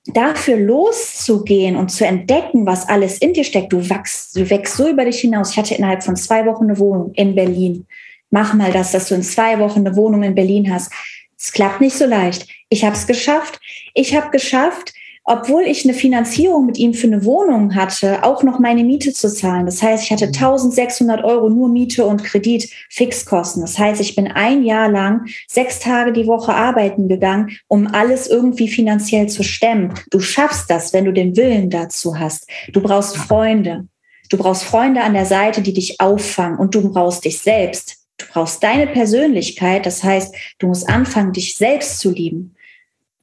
[0.05, 3.71] dafür loszugehen und zu entdecken, was alles in dir steckt.
[3.71, 5.51] Du wachst, du wächst so über dich hinaus.
[5.51, 7.85] Ich hatte innerhalb von zwei Wochen eine Wohnung in Berlin.
[8.29, 10.91] Mach mal das, dass du in zwei Wochen eine Wohnung in Berlin hast.
[11.37, 12.47] Es klappt nicht so leicht.
[12.69, 13.59] Ich habe es geschafft.
[13.93, 14.93] Ich habe geschafft,
[15.25, 19.33] obwohl ich eine Finanzierung mit ihm für eine Wohnung hatte, auch noch meine Miete zu
[19.33, 19.65] zahlen.
[19.65, 21.25] Das heißt, ich hatte 1600 mhm.
[21.25, 23.61] Euro nur Miete und Kredit Fixkosten.
[23.61, 28.27] Das heißt, ich bin ein Jahr lang sechs Tage die Woche arbeiten gegangen, um alles
[28.27, 29.93] irgendwie finanziell zu stemmen.
[30.11, 32.49] Du schaffst das, wenn du den Willen dazu hast.
[32.73, 33.87] Du brauchst Freunde.
[34.29, 37.97] Du brauchst Freunde an der Seite, die dich auffangen und du brauchst dich selbst.
[38.17, 39.85] Du brauchst deine Persönlichkeit.
[39.85, 42.55] Das heißt, du musst anfangen, dich selbst zu lieben.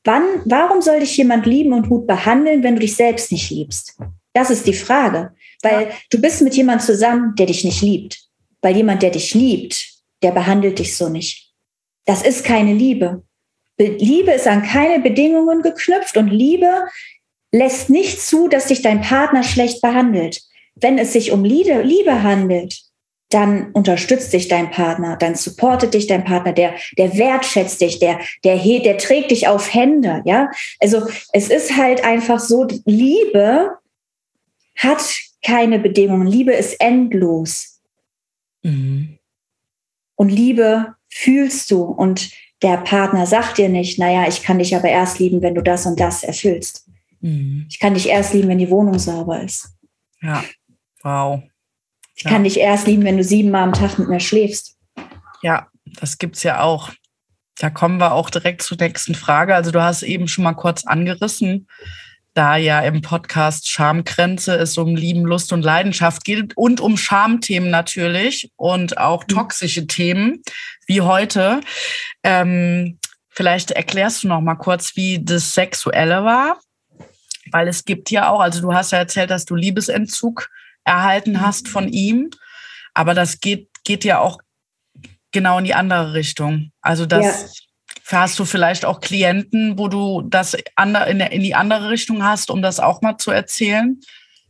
[0.05, 3.99] Wann, warum soll dich jemand lieben und gut behandeln, wenn du dich selbst nicht liebst?
[4.33, 5.35] Das ist die Frage.
[5.63, 5.91] Weil ja.
[6.11, 8.19] du bist mit jemandem zusammen, der dich nicht liebt.
[8.63, 9.89] Weil jemand, der dich liebt,
[10.23, 11.53] der behandelt dich so nicht.
[12.07, 13.23] Das ist keine Liebe.
[13.79, 16.87] Liebe ist an keine Bedingungen geknüpft und Liebe
[17.53, 20.43] lässt nicht zu, dass dich dein Partner schlecht behandelt.
[20.75, 22.79] Wenn es sich um Liebe, Liebe handelt,
[23.31, 28.19] dann unterstützt dich dein Partner, dann supportet dich dein Partner, der, der wertschätzt dich, der,
[28.45, 30.51] der, der trägt dich auf Hände, ja.
[30.81, 33.71] Also es ist halt einfach so, Liebe
[34.77, 35.01] hat
[35.45, 36.27] keine Bedingungen.
[36.27, 37.81] Liebe ist endlos.
[38.63, 39.19] Mhm.
[40.17, 42.31] Und Liebe fühlst du und
[42.63, 45.87] der Partner sagt dir nicht, naja, ich kann dich aber erst lieben, wenn du das
[45.87, 46.87] und das erfüllst.
[47.21, 47.67] Mhm.
[47.71, 49.71] Ich kann dich erst lieben, wenn die Wohnung sauber ist.
[50.21, 50.45] Ja,
[51.03, 51.43] wow.
[52.17, 52.31] Ich ja.
[52.31, 54.77] kann dich erst lieben, wenn du siebenmal am Tag mit mir schläfst.
[55.43, 56.91] Ja, das gibt es ja auch.
[57.59, 59.55] Da kommen wir auch direkt zur nächsten Frage.
[59.55, 61.67] Also du hast eben schon mal kurz angerissen,
[62.35, 67.71] da ja im Podcast Schamgrenze es um Lieben, Lust und Leidenschaft geht und um Schamthemen
[67.71, 69.29] natürlich und auch mhm.
[69.29, 69.87] toxische.
[69.87, 70.43] Themen
[70.87, 71.61] wie heute.
[72.23, 72.99] Ähm,
[73.29, 76.59] vielleicht erklärst du noch mal kurz, wie das Sexuelle war,
[77.51, 80.49] weil es gibt ja auch, also du hast ja erzählt, dass du Liebesentzug
[80.91, 82.31] erhalten hast von ihm.
[82.95, 84.39] Aber das geht, geht ja auch
[85.33, 86.73] genau in die andere Richtung.
[86.83, 87.65] Also das
[88.11, 88.19] ja.
[88.19, 92.81] hast du vielleicht auch Klienten, wo du das in die andere Richtung hast, um das
[92.81, 94.01] auch mal zu erzählen.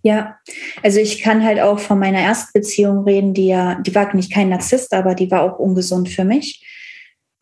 [0.03, 0.39] Ja,
[0.83, 4.49] also ich kann halt auch von meiner Erstbeziehung reden, die ja, die war nicht kein
[4.49, 6.65] Narzisst, aber die war auch ungesund für mich.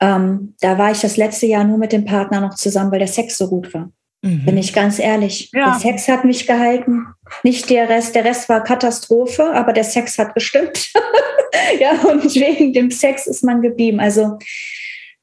[0.00, 3.08] Ähm, da war ich das letzte Jahr nur mit dem Partner noch zusammen, weil der
[3.08, 3.92] Sex so gut war.
[4.22, 4.44] Mhm.
[4.44, 5.50] Bin ich ganz ehrlich.
[5.52, 5.70] Ja.
[5.70, 7.06] Der Sex hat mich gehalten.
[7.42, 10.92] Nicht der Rest, der Rest war Katastrophe, aber der Sex hat gestimmt.
[11.80, 14.00] ja, und wegen dem Sex ist man geblieben.
[14.00, 14.38] Also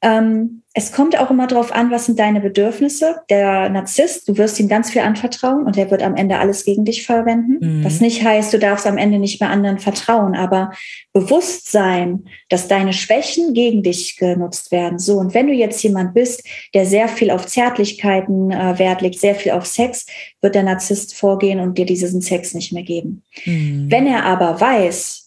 [0.02, 3.22] ähm, es kommt auch immer darauf an, was sind deine Bedürfnisse.
[3.30, 6.84] Der Narzisst, du wirst ihm ganz viel anvertrauen und er wird am Ende alles gegen
[6.84, 7.78] dich verwenden.
[7.78, 7.84] Mhm.
[7.84, 10.72] Was nicht heißt, du darfst am Ende nicht mehr anderen vertrauen, aber
[11.14, 14.98] Bewusstsein, dass deine Schwächen gegen dich genutzt werden.
[14.98, 19.18] So, und wenn du jetzt jemand bist, der sehr viel auf Zärtlichkeiten äh, Wert legt,
[19.18, 20.04] sehr viel auf Sex,
[20.42, 23.22] wird der Narzisst vorgehen und dir diesen Sex nicht mehr geben.
[23.46, 23.86] Mhm.
[23.90, 25.25] Wenn er aber weiß,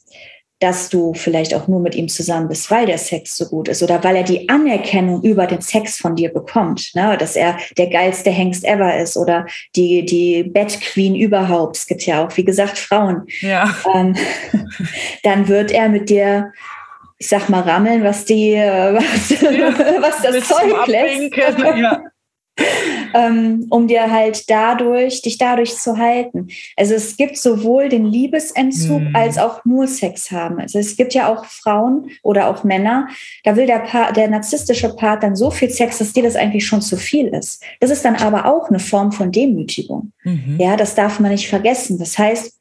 [0.60, 3.82] dass du vielleicht auch nur mit ihm zusammen bist, weil der Sex so gut ist
[3.82, 7.18] oder weil er die Anerkennung über den Sex von dir bekommt, ne?
[7.18, 9.45] dass er der geilste Hengst ever ist oder
[9.76, 11.78] die, die Queen überhaupt.
[11.78, 13.26] Es gibt ja auch, wie gesagt, Frauen.
[13.39, 13.74] Ja.
[13.93, 14.16] Ähm,
[15.24, 16.51] dann wird er mit dir
[17.22, 19.41] ich sag mal, rammeln, was die, was, ja,
[20.01, 21.36] was das Zeug lässt.
[21.36, 22.01] Ja.
[23.14, 26.47] Ähm, um dir halt dadurch, dich dadurch zu halten.
[26.76, 29.16] Also es gibt sowohl den Liebesentzug mhm.
[29.16, 30.60] als auch nur Sex haben.
[30.60, 33.07] Also es gibt ja auch Frauen oder auch Männer,
[33.43, 36.66] da will der, pa der narzisstische Part dann so viel Sex, dass dir das eigentlich
[36.66, 37.64] schon zu viel ist.
[37.80, 40.12] Das ist dann aber auch eine Form von Demütigung.
[40.24, 40.57] Mhm.
[40.60, 41.97] Ja, das darf man nicht vergessen.
[41.97, 42.59] Das heißt,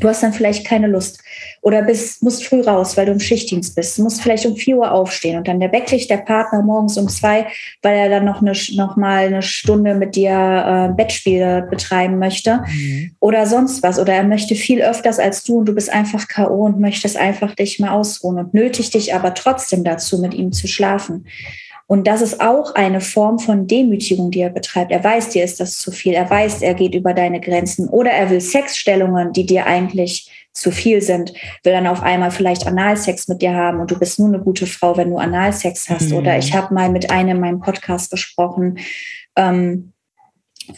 [0.00, 1.20] Du hast dann vielleicht keine Lust
[1.62, 3.98] oder bist, musst früh raus, weil du im Schichtdienst bist.
[3.98, 7.08] Du musst vielleicht um vier Uhr aufstehen und dann der dich der Partner morgens um
[7.08, 7.46] zwei,
[7.82, 12.60] weil er dann noch, eine, noch mal eine Stunde mit dir äh, Bettspiele betreiben möchte
[12.66, 13.12] mhm.
[13.20, 13.98] oder sonst was.
[13.98, 16.66] Oder er möchte viel öfters als du und du bist einfach K.O.
[16.66, 20.66] und möchtest einfach dich mal ausruhen und nötigt dich aber trotzdem dazu, mit ihm zu
[20.66, 21.26] schlafen.
[21.88, 24.90] Und das ist auch eine Form von Demütigung, die er betreibt.
[24.90, 26.14] Er weiß, dir ist das zu viel.
[26.14, 27.88] Er weiß, er geht über deine Grenzen.
[27.88, 31.32] Oder er will Sexstellungen, die dir eigentlich zu viel sind,
[31.62, 34.66] will dann auf einmal vielleicht Analsex mit dir haben und du bist nur eine gute
[34.66, 36.10] Frau, wenn du Analsex hast.
[36.10, 36.16] Mhm.
[36.16, 38.78] Oder ich habe mal mit einem in meinem Podcast gesprochen,
[39.36, 39.92] ähm,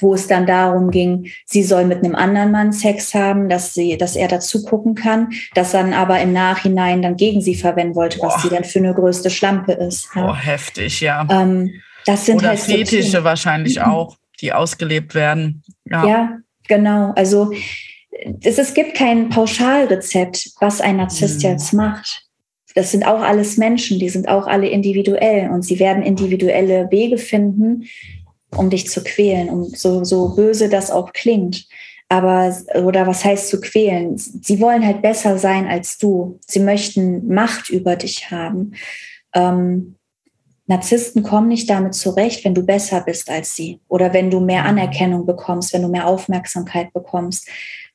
[0.00, 3.96] wo es dann darum ging, sie soll mit einem anderen Mann Sex haben, dass sie,
[3.96, 8.18] dass er dazu gucken kann, das dann aber im Nachhinein dann gegen sie verwenden wollte,
[8.18, 8.28] Boah.
[8.28, 10.08] was sie dann für eine größte Schlampe ist.
[10.14, 10.30] Ja.
[10.30, 11.26] Oh, heftig, ja.
[11.30, 11.72] Ähm,
[12.06, 15.62] das sind Oder halt Fetische so wahrscheinlich auch, die ausgelebt werden.
[15.84, 17.12] Ja, ja genau.
[17.16, 17.52] Also
[18.42, 21.50] es, es gibt kein Pauschalrezept, was ein Narzisst mhm.
[21.50, 22.24] jetzt macht.
[22.74, 27.18] Das sind auch alles Menschen, die sind auch alle individuell und sie werden individuelle Wege
[27.18, 27.84] finden,
[28.56, 31.66] um dich zu quälen, um so, so böse das auch klingt.
[32.08, 34.16] Aber, oder was heißt zu quälen?
[34.16, 36.38] Sie wollen halt besser sein als du.
[36.46, 38.72] Sie möchten Macht über dich haben.
[39.34, 39.96] Ähm,
[40.66, 44.64] Narzissten kommen nicht damit zurecht, wenn du besser bist als sie oder wenn du mehr
[44.64, 47.48] Anerkennung bekommst, wenn du mehr Aufmerksamkeit bekommst.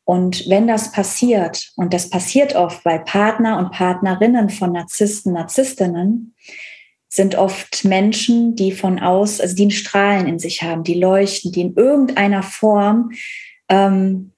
[0.05, 6.35] Und wenn das passiert, und das passiert oft bei Partner und Partnerinnen von Narzissten, Narzisstinnen,
[7.13, 11.51] sind oft Menschen, die von aus, also die einen Strahlen in sich haben, die leuchten,
[11.51, 13.11] die in irgendeiner Form
[13.69, 14.31] ähm,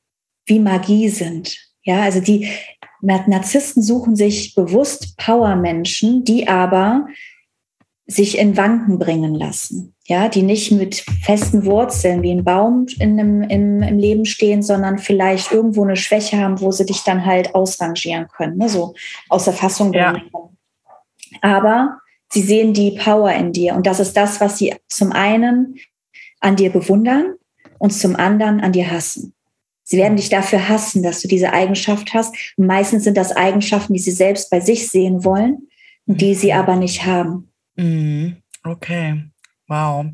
[0.45, 1.57] wie Magie sind.
[1.83, 2.49] Ja, also die
[2.99, 7.07] Narzissten suchen sich bewusst Powermenschen, die aber
[8.07, 9.95] sich in Wanken bringen lassen.
[10.03, 14.61] Ja, die nicht mit festen Wurzeln wie ein Baum in einem, im, im Leben stehen,
[14.61, 18.67] sondern vielleicht irgendwo eine Schwäche haben, wo sie dich dann halt ausrangieren können, ne?
[18.67, 18.95] so
[19.29, 20.11] aus der Fassung bringen ja.
[20.11, 20.57] können.
[21.41, 21.99] Aber
[22.35, 23.75] Sie sehen die Power in dir.
[23.75, 25.79] Und das ist das, was sie zum einen
[26.41, 27.35] an dir bewundern
[27.79, 29.33] und zum anderen an dir hassen.
[29.85, 32.35] Sie werden dich dafür hassen, dass du diese Eigenschaft hast.
[32.57, 35.69] Und meistens sind das Eigenschaften, die sie selbst bei sich sehen wollen
[36.07, 37.53] und die sie aber nicht haben.
[37.77, 38.35] Mhm.
[38.65, 39.23] Okay.
[39.69, 40.07] Wow.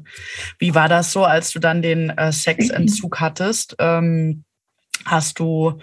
[0.59, 3.75] Wie war das so, als du dann den äh, Sexentzug hattest?
[3.79, 4.43] Ähm,
[5.05, 5.79] hast du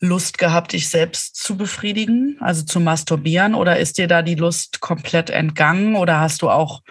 [0.00, 3.54] Lust gehabt, dich selbst zu befriedigen, also zu masturbieren?
[3.54, 5.96] Oder ist dir da die Lust komplett entgangen?
[5.96, 6.82] Oder hast du auch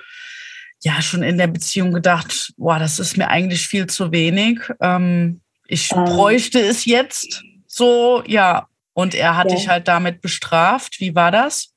[0.83, 4.59] ja schon in der Beziehung gedacht, boah, das ist mir eigentlich viel zu wenig.
[4.81, 8.67] Ähm, ich ähm, bräuchte es jetzt so, ja.
[8.93, 9.55] Und er hat ja.
[9.55, 10.99] dich halt damit bestraft.
[10.99, 11.73] Wie war das?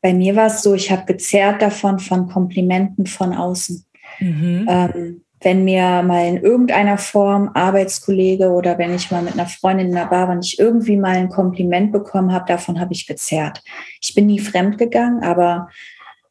[0.00, 3.86] Bei mir war es so, ich habe gezerrt davon von Komplimenten von außen.
[4.18, 4.66] Mhm.
[4.68, 9.88] Ähm, wenn mir mal in irgendeiner Form Arbeitskollege oder wenn ich mal mit einer Freundin
[9.88, 13.62] in der Bar war, ich irgendwie mal ein Kompliment bekommen habe, davon habe ich gezerrt.
[14.00, 15.68] Ich bin nie fremd gegangen, aber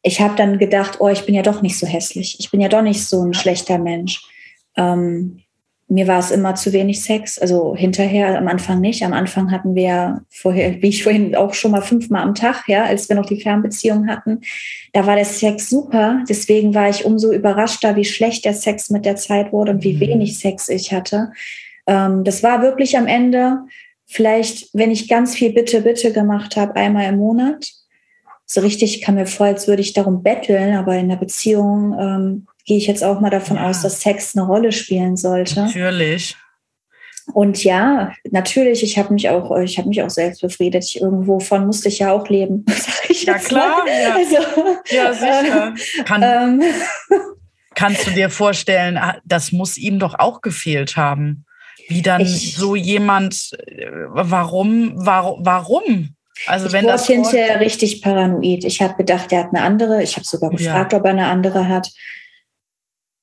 [0.02, 2.38] ich habe dann gedacht, oh, ich bin ja doch nicht so hässlich.
[2.40, 4.28] Ich bin ja doch nicht so ein schlechter Mensch.
[4.76, 5.43] Ähm,
[5.88, 7.38] mir war es immer zu wenig Sex.
[7.38, 9.04] Also hinterher, am Anfang nicht.
[9.04, 12.84] Am Anfang hatten wir vorher, wie ich vorhin auch schon mal fünfmal am Tag, ja,
[12.84, 14.42] als wir noch die Fernbeziehung hatten.
[14.94, 16.24] Da war der Sex super.
[16.28, 19.94] Deswegen war ich umso überraschter, wie schlecht der Sex mit der Zeit wurde und wie
[19.94, 20.00] mhm.
[20.00, 21.32] wenig Sex ich hatte.
[21.86, 23.60] Ähm, das war wirklich am Ende
[24.06, 27.72] vielleicht, wenn ich ganz viel Bitte, Bitte gemacht habe, einmal im Monat.
[28.46, 32.48] So richtig kam mir vor, als würde ich darum betteln, aber in der Beziehung ähm,
[32.66, 33.70] gehe ich jetzt auch mal davon ja.
[33.70, 35.62] aus, dass Sex eine Rolle spielen sollte.
[35.62, 36.36] Natürlich.
[37.34, 40.84] und ja, natürlich, ich habe mich auch, ich habe mich auch selbst befriedet.
[40.84, 42.66] Ich, irgendwo von musste ich ja auch leben.
[43.10, 44.16] ja klar, ja.
[44.16, 44.38] Also,
[44.90, 45.74] ja sicher.
[45.76, 46.62] Äh, Kann, ähm,
[47.76, 51.46] kannst du dir vorstellen, ah, das muss ihm doch auch gefehlt haben,
[51.90, 56.16] wie dann ich, so jemand, äh, warum, warum, warum?
[56.48, 58.64] Also ich wenn das hinterher richtig paranoid.
[58.64, 60.02] Ich habe gedacht, er hat eine andere.
[60.02, 61.00] Ich habe sogar gefragt, ja.
[61.00, 61.90] ob er eine andere hat.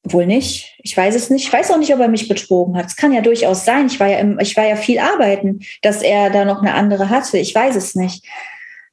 [0.04, 0.78] Wohl nicht.
[0.82, 1.46] Ich weiß es nicht.
[1.46, 2.86] Ich weiß auch nicht, ob er mich betrogen hat.
[2.86, 3.86] Es kann ja durchaus sein.
[3.86, 7.10] Ich war ja, im, ich war ja viel arbeiten, dass er da noch eine andere
[7.10, 7.38] hatte.
[7.38, 8.24] Ich weiß es nicht.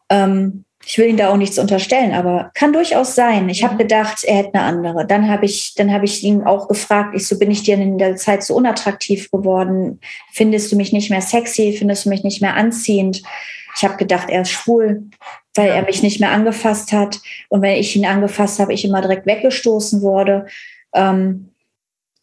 [0.10, 3.49] Ähm, ich will ihm da auch nichts unterstellen, aber kann durchaus sein.
[3.49, 3.80] Ich habe mhm.
[3.80, 5.05] gedacht, er hätte eine andere.
[5.05, 7.97] Dann habe ich, dann habe ich ihn auch gefragt, ich so, bin ich dir in
[7.97, 9.99] der Zeit so unattraktiv geworden?
[10.32, 11.76] Findest du mich nicht mehr sexy?
[11.78, 13.22] Findest du mich nicht mehr anziehend?
[13.76, 15.03] Ich habe gedacht, er ist schwul,
[15.55, 17.20] weil er mich nicht mehr angefasst hat.
[17.49, 20.45] Und wenn ich ihn angefasst habe, ich immer direkt weggestoßen wurde.
[20.94, 21.50] Ähm,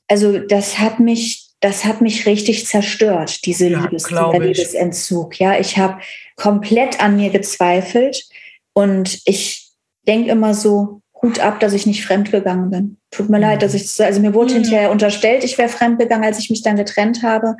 [0.09, 5.39] also das hat mich, das hat mich richtig zerstört, diese ja, Liebes, dieser Liebesentzug.
[5.41, 6.01] Ja, ich habe
[6.37, 8.29] komplett an mir gezweifelt
[8.75, 9.73] und ich
[10.07, 12.99] denke immer so, Hut ab, dass ich nicht fremdgegangen bin.
[13.11, 13.45] Tut mir mhm.
[13.45, 14.62] leid, dass ich, also mir wurde mhm.
[14.62, 17.57] hinterher unterstellt, ich wäre fremdgegangen, als ich mich dann getrennt habe,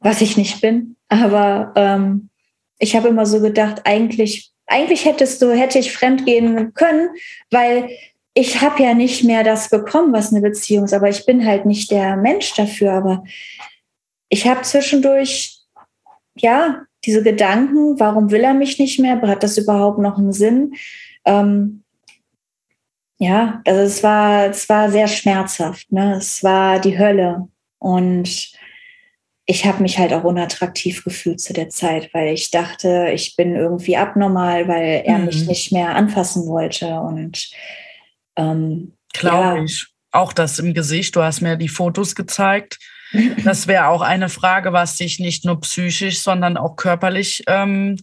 [0.00, 0.96] was ich nicht bin.
[1.08, 2.28] Aber ähm,
[2.78, 7.08] ich habe immer so gedacht, eigentlich, eigentlich hättest du, hätte ich fremdgehen können,
[7.50, 7.88] weil
[8.34, 11.66] ich habe ja nicht mehr das bekommen, was eine Beziehung ist, aber ich bin halt
[11.66, 12.92] nicht der Mensch dafür.
[12.92, 13.24] Aber
[14.28, 15.58] ich habe zwischendurch,
[16.36, 19.20] ja, diese Gedanken, warum will er mich nicht mehr?
[19.22, 20.74] Hat das überhaupt noch einen Sinn?
[21.24, 21.82] Ähm,
[23.18, 25.90] ja, also es war, es war sehr schmerzhaft.
[25.90, 26.14] Ne?
[26.16, 27.48] Es war die Hölle.
[27.78, 28.52] Und
[29.46, 33.56] ich habe mich halt auch unattraktiv gefühlt zu der Zeit, weil ich dachte, ich bin
[33.56, 35.24] irgendwie abnormal, weil er mhm.
[35.26, 37.00] mich nicht mehr anfassen wollte.
[37.00, 37.50] Und
[38.40, 39.64] ähm, Glaube ja.
[39.64, 39.86] ich.
[40.12, 41.14] Auch das im Gesicht.
[41.14, 42.78] Du hast mir die Fotos gezeigt.
[43.44, 47.96] Das wäre auch eine Frage, was dich nicht nur psychisch, sondern auch körperlich ähm,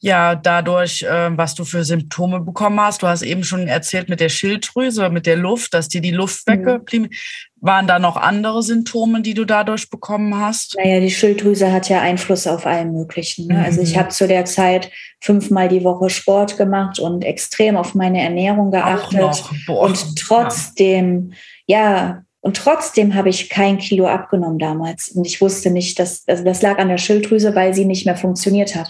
[0.00, 3.02] ja dadurch, äh, was du für Symptome bekommen hast.
[3.02, 6.48] Du hast eben schon erzählt mit der Schilddrüse, mit der Luft, dass dir die Luft
[6.48, 6.52] mhm.
[6.52, 7.08] weggeblieben.
[7.08, 7.16] Mhm.
[7.62, 10.76] Waren da noch andere Symptome, die du dadurch bekommen hast?
[10.78, 13.48] Naja, die Schilddrüse hat ja Einfluss auf allen möglichen.
[13.48, 13.54] Ne?
[13.54, 13.64] Mhm.
[13.64, 13.98] Also ich mhm.
[14.00, 14.90] habe zu der Zeit
[15.20, 19.44] fünfmal die Woche Sport gemacht und extrem auf meine Ernährung geachtet.
[19.68, 21.34] Und trotzdem,
[21.66, 25.10] ja, ja und trotzdem habe ich kein Kilo abgenommen damals.
[25.10, 28.16] Und ich wusste nicht, dass, also das lag an der Schilddrüse, weil sie nicht mehr
[28.16, 28.88] funktioniert hat.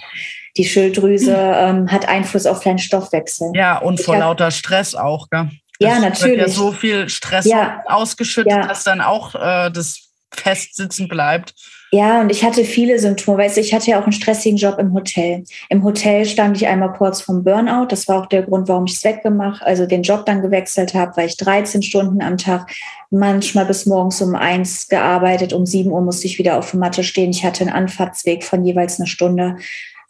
[0.57, 3.53] Die Schilddrüse ähm, hat Einfluss auf deinen Stoffwechsel.
[3.55, 5.49] Ja, und vor lauter Stress auch, gell?
[5.81, 6.39] ja, natürlich.
[6.39, 7.83] Wird ja so viel Stress ja.
[7.87, 8.67] ausgeschüttet, ja.
[8.67, 11.55] dass dann auch äh, das festsitzen bleibt.
[11.93, 13.39] Ja, und ich hatte viele Symptome.
[13.39, 15.43] Weißt du, ich hatte ja auch einen stressigen Job im Hotel.
[15.71, 17.87] Im Hotel stand ich einmal kurz vom Burnout.
[17.89, 21.17] Das war auch der Grund, warum ich es weggemacht, also den Job dann gewechselt habe,
[21.17, 22.71] weil ich 13 Stunden am Tag,
[23.11, 25.53] manchmal bis morgens um eins gearbeitet.
[25.53, 27.31] Um sieben Uhr musste ich wieder auf der Matte stehen.
[27.31, 29.57] Ich hatte einen Anfahrtsweg von jeweils einer Stunde.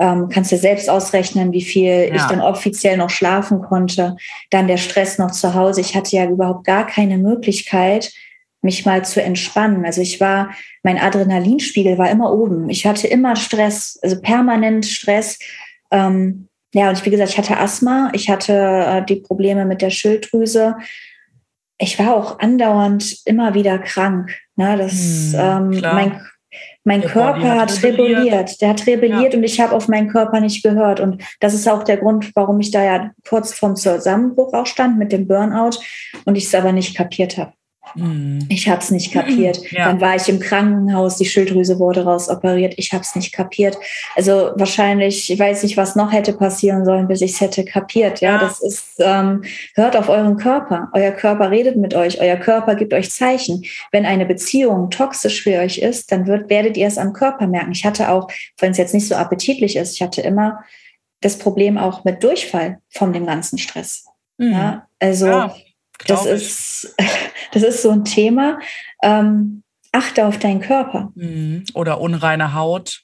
[0.01, 2.15] Ähm, kannst dir selbst ausrechnen, wie viel ja.
[2.15, 4.17] ich dann offiziell noch schlafen konnte.
[4.49, 5.83] Dann der Stress noch zu Hause.
[5.83, 8.11] Ich hatte ja überhaupt gar keine Möglichkeit,
[8.63, 9.85] mich mal zu entspannen.
[9.85, 10.51] Also ich war,
[10.83, 12.71] mein Adrenalinspiegel war immer oben.
[12.71, 15.39] Ich hatte immer Stress, also permanent Stress.
[15.91, 19.91] Ähm, ja, und wie gesagt, ich hatte Asthma, ich hatte äh, die Probleme mit der
[19.91, 20.77] Schilddrüse.
[21.79, 24.31] Ich war auch andauernd immer wieder krank.
[24.57, 24.77] Ne?
[24.77, 26.21] Das, hm, ähm, mein,
[26.85, 28.19] mein Körper hat rebelliert.
[28.19, 28.61] rebelliert.
[28.61, 29.39] Der hat rebelliert ja.
[29.39, 31.01] und ich habe auf meinen Körper nicht gehört.
[31.01, 34.99] Und das ist auch der Grund, warum ich da ja kurz vorm Zusammenbruch auch stand
[34.99, 35.79] mit dem Burnout
[36.25, 37.53] und ich es aber nicht kapiert habe.
[37.95, 38.47] Mhm.
[38.49, 39.61] Ich habe es nicht kapiert.
[39.71, 39.87] Ja.
[39.87, 42.75] Dann war ich im Krankenhaus, die Schilddrüse wurde rausoperiert.
[42.77, 43.79] Ich habe es nicht kapiert.
[44.17, 48.21] Also wahrscheinlich, ich weiß nicht, was noch hätte passieren sollen, bis ich es hätte kapiert.
[48.21, 48.39] Ja, ja.
[48.39, 50.89] das ist, ähm, hört auf euren Körper.
[50.95, 52.21] Euer Körper redet mit euch.
[52.21, 53.65] Euer Körper gibt euch Zeichen.
[53.93, 57.73] Wenn eine Beziehung toxisch für euch ist, dann wird, werdet ihr es am Körper merken.
[57.73, 58.29] Ich hatte auch,
[58.59, 60.65] wenn es jetzt nicht so appetitlich ist, ich hatte immer
[61.21, 64.07] das Problem auch mit Durchfall von dem ganzen Stress.
[64.39, 64.53] Mhm.
[64.53, 65.55] Ja, also ja
[66.07, 66.97] das ist,
[67.53, 68.59] das ist so ein Thema.
[69.03, 71.13] Ähm, achte auf deinen Körper.
[71.15, 71.65] Mhm.
[71.75, 73.03] Oder unreine Haut.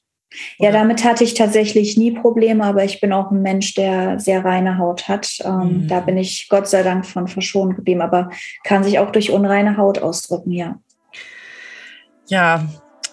[0.58, 0.68] Oder?
[0.68, 4.44] Ja, damit hatte ich tatsächlich nie Probleme, aber ich bin auch ein Mensch, der sehr
[4.44, 5.38] reine Haut hat.
[5.44, 5.88] Ähm, mhm.
[5.88, 8.30] Da bin ich Gott sei Dank von verschont geblieben, aber
[8.64, 10.78] kann sich auch durch unreine Haut ausdrücken, ja.
[12.28, 12.66] Ja,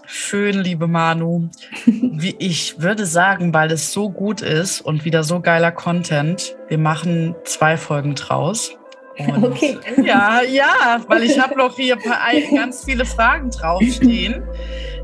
[0.05, 1.49] schön, liebe Manu.
[1.86, 6.79] Wie ich würde sagen, weil es so gut ist und wieder so geiler Content, wir
[6.79, 8.75] machen zwei Folgen draus.
[9.18, 9.78] Und okay.
[10.03, 11.97] Ja, ja, weil ich habe noch hier
[12.55, 14.43] ganz viele Fragen draufstehen.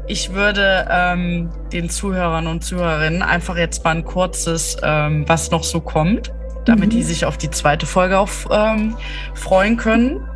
[0.07, 5.63] Ich würde ähm, den Zuhörern und Zuhörerinnen einfach jetzt mal ein kurzes, ähm, was noch
[5.63, 6.31] so kommt,
[6.65, 6.97] damit mhm.
[6.97, 8.97] die sich auf die zweite Folge auch ähm,
[9.35, 10.27] freuen können.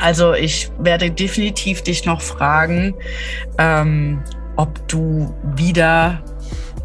[0.00, 2.94] Also ich werde definitiv dich noch fragen,
[3.56, 4.22] ähm,
[4.56, 6.22] ob du wieder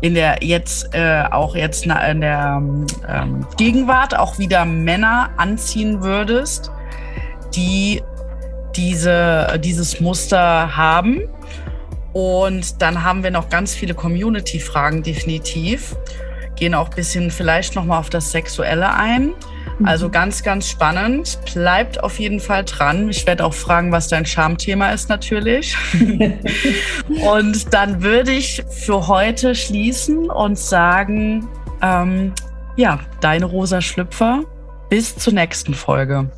[0.04, 2.62] in der jetzt äh, auch jetzt in der
[3.08, 6.72] ähm, Gegenwart auch wieder Männer anziehen würdest,
[7.56, 8.04] die
[8.76, 11.22] diese, dieses Muster haben.
[12.12, 15.96] Und dann haben wir noch ganz viele Community-Fragen definitiv.
[16.58, 19.32] Gehen auch ein bisschen vielleicht nochmal auf das Sexuelle ein.
[19.84, 21.40] Also ganz, ganz spannend.
[21.54, 23.10] Bleibt auf jeden Fall dran.
[23.10, 25.76] Ich werde auch fragen, was dein Charmthema ist natürlich.
[27.10, 31.48] und dann würde ich für heute schließen und sagen,
[31.82, 32.34] ähm,
[32.76, 34.44] ja, deine rosa Schlüpfer.
[34.90, 36.30] Bis zur nächsten Folge.